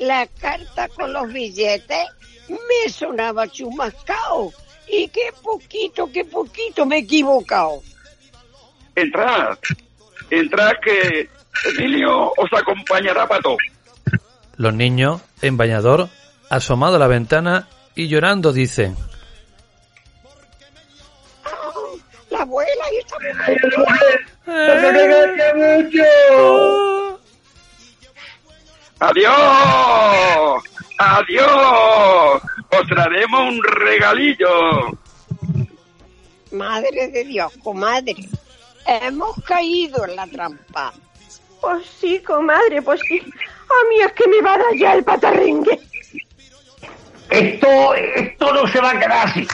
La 0.00 0.26
carta 0.26 0.88
con 0.88 1.14
los 1.14 1.32
billetes 1.32 2.08
me 2.48 2.90
sonaba 2.90 3.48
chumascao. 3.48 4.52
Y 4.90 5.08
qué 5.08 5.32
poquito, 5.42 6.10
qué 6.12 6.24
poquito 6.24 6.86
me 6.86 6.96
he 6.96 7.00
equivocado. 7.00 7.82
Entrad, 8.94 9.58
entrad 10.30 10.72
que 10.82 11.28
Emilio 11.64 12.32
os 12.36 12.52
acompañará 12.52 13.26
para 13.26 13.42
todo. 13.42 13.56
Los 14.56 14.74
niños, 14.74 15.20
en 15.42 15.56
bañador, 15.56 16.08
asomado 16.50 16.96
a 16.96 16.98
la 16.98 17.06
ventana 17.06 17.68
y 17.94 18.08
llorando, 18.08 18.52
dicen. 18.52 18.96
¡Ay, 22.88 22.96
esta 22.98 23.18
mujer! 23.18 24.20
¡No 24.46 24.54
te 24.54 24.92
regañes 24.92 25.84
mucho! 25.84 27.20
¡Adiós! 29.00 30.62
¡Adiós! 30.98 32.42
Os 32.70 32.86
traeremos 32.86 33.40
un 33.40 33.62
regalillo. 33.62 34.98
Madre 36.52 37.08
de 37.08 37.24
Dios, 37.24 37.52
comadre. 37.62 38.16
Hemos 38.86 39.42
caído 39.44 40.04
en 40.06 40.16
la 40.16 40.26
trampa. 40.26 40.92
Pues 41.60 41.86
sí, 42.00 42.20
comadre, 42.20 42.82
pues 42.82 43.00
sí. 43.08 43.20
A 43.20 43.88
mí 43.88 44.00
es 44.00 44.12
que 44.12 44.28
me 44.28 44.40
va 44.40 44.54
a 44.54 44.58
dar 44.58 44.76
ya 44.78 44.94
el 44.94 45.04
patarrengue. 45.04 45.78
Esto, 47.30 47.94
esto 47.94 48.54
no 48.54 48.66
se 48.68 48.80
va 48.80 48.90
a 48.90 48.98
quedar 48.98 49.28
así. 49.28 49.46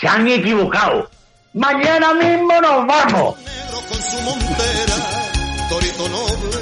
Se 0.00 0.06
han 0.06 0.28
equivocado. 0.28 1.10
Mañana 1.54 2.14
mismo 2.14 2.60
nos 2.60 2.86
vamos. 2.86 3.38
negro 3.38 3.78
con 3.88 4.02
su 4.02 4.20
montera, 4.22 5.68
torito 5.68 6.08
noble, 6.08 6.58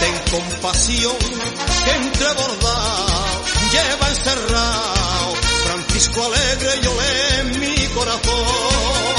ten 0.00 0.14
compasión, 0.30 1.16
lleva 3.72 4.08
encerrado, 4.08 5.34
Francisco 5.66 6.20
alegre 6.24 6.80
yo 6.82 6.92
le 7.00 7.40
en 7.40 7.60
mi 7.60 7.86
corazón. 7.94 9.12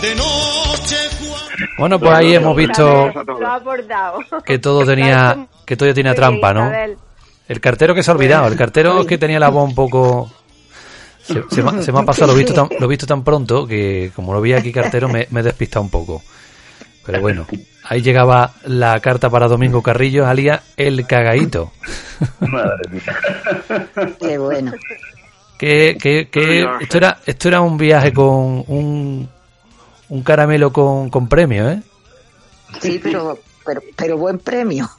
De 0.00 0.14
noche 0.14 0.96
cuando 1.18 1.66
Bueno, 1.78 1.98
pues 1.98 2.12
ahí 2.12 2.34
hemos 2.34 2.54
visto 2.56 3.10
que 4.44 4.58
todo 4.58 4.84
tenía 4.84 5.46
que 5.64 5.76
todo 5.76 5.92
tenía 5.94 6.14
trampa, 6.14 6.52
¿no? 6.52 6.70
El 7.48 7.60
cartero 7.60 7.94
que 7.94 8.02
se 8.02 8.10
ha 8.10 8.14
olvidado, 8.14 8.48
el 8.48 8.56
cartero 8.56 9.06
que 9.06 9.18
tenía 9.18 9.38
la 9.38 9.48
voz 9.48 9.68
un 9.68 9.74
poco 9.74 10.30
se, 11.22 11.42
se 11.50 11.62
me, 11.62 11.70
ha- 11.70 11.82
se 11.82 11.92
me 11.92 12.00
ha 12.00 12.02
pasado, 12.04 12.28
lo 12.32 12.32
he 12.34 12.42
visto 12.44 12.54
tan, 12.54 12.68
lo 12.78 12.86
he 12.86 12.88
visto 12.88 13.06
tan 13.06 13.22
pronto 13.24 13.66
que 13.66 14.10
como 14.14 14.32
lo 14.34 14.40
vi 14.40 14.52
aquí 14.52 14.72
cartero 14.72 15.08
me, 15.08 15.26
me 15.30 15.40
he 15.40 15.42
despistado 15.44 15.82
un 15.84 15.90
poco. 15.90 16.22
Pero 17.06 17.20
bueno, 17.20 17.46
ahí 17.84 18.02
llegaba 18.02 18.52
la 18.64 18.98
carta 19.00 19.30
para 19.30 19.46
Domingo 19.48 19.82
Carrillo, 19.82 20.26
alias 20.26 20.60
el 20.76 21.06
cagaíto. 21.06 21.72
Madre 22.40 22.88
mía. 22.90 24.14
Qué 24.20 24.38
bueno. 24.38 24.72
Que, 25.58 25.96
que, 26.00 26.28
que 26.28 26.66
esto 26.80 26.98
era 26.98 27.18
esto 27.24 27.48
era 27.48 27.60
un 27.62 27.78
viaje 27.78 28.12
con 28.12 28.64
un, 28.66 29.28
un 30.08 30.22
caramelo 30.22 30.72
con, 30.72 31.08
con 31.10 31.28
premio, 31.28 31.70
¿eh? 31.70 31.80
Sí, 32.80 33.00
pero, 33.02 33.38
pero, 33.64 33.80
pero 33.96 34.18
buen 34.18 34.38
premio. 34.40 34.90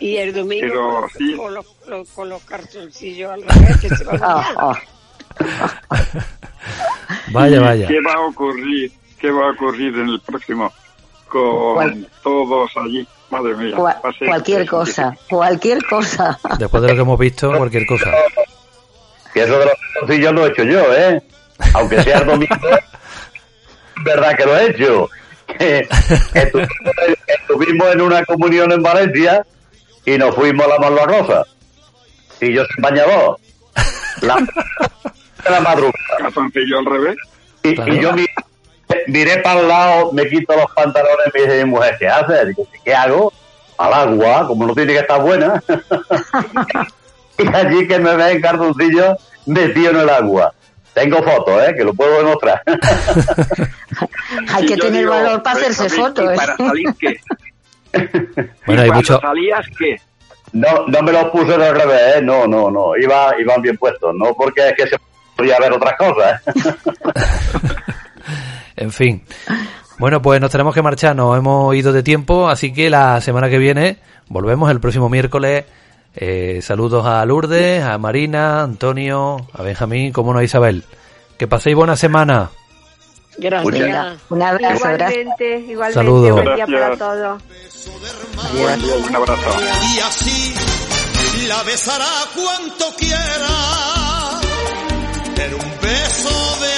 Y 0.00 0.16
el 0.16 0.34
domingo 0.34 0.66
Pero, 0.68 1.00
con, 1.00 1.10
sí. 1.16 1.36
con 1.36 1.54
los, 1.54 1.66
los- 1.86 2.08
con 2.10 2.28
los 2.28 2.42
cartoncillos 2.42 3.30
al 3.30 3.42
revés, 3.42 3.76
que 3.80 3.88
se 3.88 4.04
va 4.04 4.12
a 4.14 4.18
Ah, 4.22 4.54
ah. 4.58 4.80
Vaya, 7.32 7.60
vaya. 7.60 7.86
¿Qué 7.88 8.00
va 8.00 8.14
a 8.14 8.20
ocurrir? 8.26 8.90
¿Qué 9.20 9.30
va 9.30 9.48
a 9.48 9.52
ocurrir 9.52 9.94
en 9.96 10.08
el 10.08 10.20
próximo? 10.20 10.72
Con 11.40 11.74
Cual- 11.74 12.08
todos 12.22 12.70
allí. 12.76 13.06
Madre 13.30 13.54
mía. 13.56 13.76
Cualquier 14.24 14.66
cosa, 14.66 15.16
cualquier 15.28 15.84
cosa. 15.84 16.38
Después 16.58 16.80
de 16.82 16.88
lo 16.90 16.94
que 16.94 17.00
hemos 17.00 17.18
visto, 17.18 17.52
cualquier 17.56 17.84
cosa. 17.86 18.12
Que 19.34 19.42
eso 19.42 19.58
de 19.58 19.64
los 19.66 19.74
calzoncillos 19.94 20.32
lo 20.32 20.46
he 20.46 20.50
hecho 20.50 20.62
yo, 20.62 20.94
¿eh? 20.94 21.22
Aunque 21.74 22.02
sea 22.04 22.18
el 22.18 22.26
domingo, 22.26 22.54
verdad 24.04 24.36
que 24.36 24.44
lo 24.44 24.56
he 24.56 24.70
hecho. 24.70 25.08
Que, 25.58 25.88
estuvimos, 27.26 27.92
en 27.92 28.00
una 28.00 28.24
comunión 28.24 28.70
en 28.72 28.82
Valencia 28.82 29.44
y 30.04 30.18
nos 30.18 30.34
fuimos 30.34 30.64
a 30.66 30.68
la 30.68 30.78
Malvarrosa. 30.78 31.42
Y 32.40 32.52
yo 32.52 32.64
sin 32.66 32.82
bañador. 32.82 33.38
La, 34.22 34.36
la 35.50 35.60
madrugada. 35.60 35.92
Calzoncillo 36.18 36.78
al 36.78 36.86
revés. 36.86 37.16
Y, 37.62 37.74
Claro. 37.74 37.94
y 37.94 38.00
yo 38.00 38.12
mi- 38.12 38.26
miré 39.06 39.38
para 39.38 39.60
el 39.60 39.68
lado, 39.68 40.12
me 40.12 40.28
quito 40.28 40.54
los 40.54 40.70
pantalones 40.74 41.26
y 41.26 41.38
me 41.38 41.44
dice 41.44 41.64
mi 41.64 41.70
mujer, 41.70 41.96
¿qué 41.98 42.08
haces? 42.08 42.48
Digo, 42.48 42.66
¿qué 42.84 42.94
hago? 42.94 43.32
Al 43.78 43.92
agua, 43.92 44.46
como 44.46 44.66
no 44.66 44.74
tiene 44.74 44.94
que 44.94 45.00
estar 45.00 45.20
buena. 45.20 45.62
y 47.38 47.46
allí 47.54 47.86
que 47.86 47.98
me 47.98 48.14
ve 48.16 48.32
en 48.32 48.40
cartoncillo 48.40 49.16
metido 49.44 49.90
en 49.90 49.96
el 50.00 50.08
agua. 50.10 50.52
Tengo 50.94 51.22
fotos, 51.22 51.62
¿eh? 51.62 51.74
Que 51.76 51.84
lo 51.84 51.92
puedo 51.92 52.18
demostrar. 52.18 52.62
Hay 54.54 54.64
que 54.64 54.76
tener 54.76 55.00
digo, 55.00 55.10
valor 55.10 55.42
para 55.42 55.58
hacerse 55.58 55.86
¿y 55.86 55.90
fotos. 55.90 56.32
¿eh? 56.32 56.36
¿Para 56.36 56.56
salir 56.56 56.94
qué? 56.98 57.20
Bueno, 58.66 58.82
¿Y 58.82 58.84
hay 58.84 58.88
cuando 58.88 58.94
mucho, 58.94 59.20
salías 59.20 59.66
qué? 59.78 59.96
no, 60.52 60.86
no 60.86 61.02
me 61.02 61.12
los 61.12 61.24
puse 61.26 61.54
al 61.54 61.74
revés, 61.74 62.16
¿eh? 62.16 62.22
No, 62.22 62.46
no, 62.46 62.70
no. 62.70 62.94
Iba, 62.96 63.34
iban 63.38 63.62
bien 63.62 63.78
puestos. 63.78 64.14
No 64.14 64.34
porque 64.34 64.68
es 64.68 64.74
que 64.74 64.86
se 64.86 64.96
podía 65.34 65.58
ver 65.58 65.72
otras 65.72 65.96
cosas. 65.96 66.42
¿eh? 66.46 66.52
En 68.76 68.92
fin. 68.92 69.22
Bueno, 69.98 70.20
pues 70.20 70.40
nos 70.40 70.50
tenemos 70.50 70.74
que 70.74 70.82
marchar, 70.82 71.16
nos 71.16 71.36
hemos 71.38 71.74
ido 71.74 71.92
de 71.92 72.02
tiempo, 72.02 72.48
así 72.48 72.72
que 72.72 72.90
la 72.90 73.20
semana 73.20 73.48
que 73.48 73.58
viene 73.58 73.96
volvemos 74.28 74.70
el 74.70 74.80
próximo 74.80 75.08
miércoles. 75.08 75.64
Eh, 76.14 76.60
saludos 76.62 77.06
a 77.06 77.24
Lourdes, 77.24 77.82
a 77.82 77.98
Marina, 77.98 78.62
Antonio, 78.62 79.46
a 79.52 79.62
Benjamín, 79.62 80.12
como 80.12 80.32
no 80.32 80.38
a 80.38 80.44
Isabel. 80.44 80.84
Que 81.38 81.46
paséis 81.46 81.76
buena 81.76 81.96
semana. 81.96 82.50
Gracias. 83.38 84.18
Un 84.30 84.42
abrazo. 84.42 84.76
Igualmente, 84.76 85.58
igualmente. 85.58 85.92
Saludos. 85.92 86.32
Buen 86.42 86.56
día 86.56 86.66
para 86.66 86.96
todos. 86.96 87.42
Un 89.08 89.14
abrazo. 89.14 89.60
y 89.94 89.98
así 89.98 90.54
la 91.46 91.62
besará 91.64 92.06
cuanto 92.34 92.96
quiera. 92.96 93.20
Pero 95.34 95.56
un 95.58 95.80
beso 95.82 96.60
de 96.60 96.75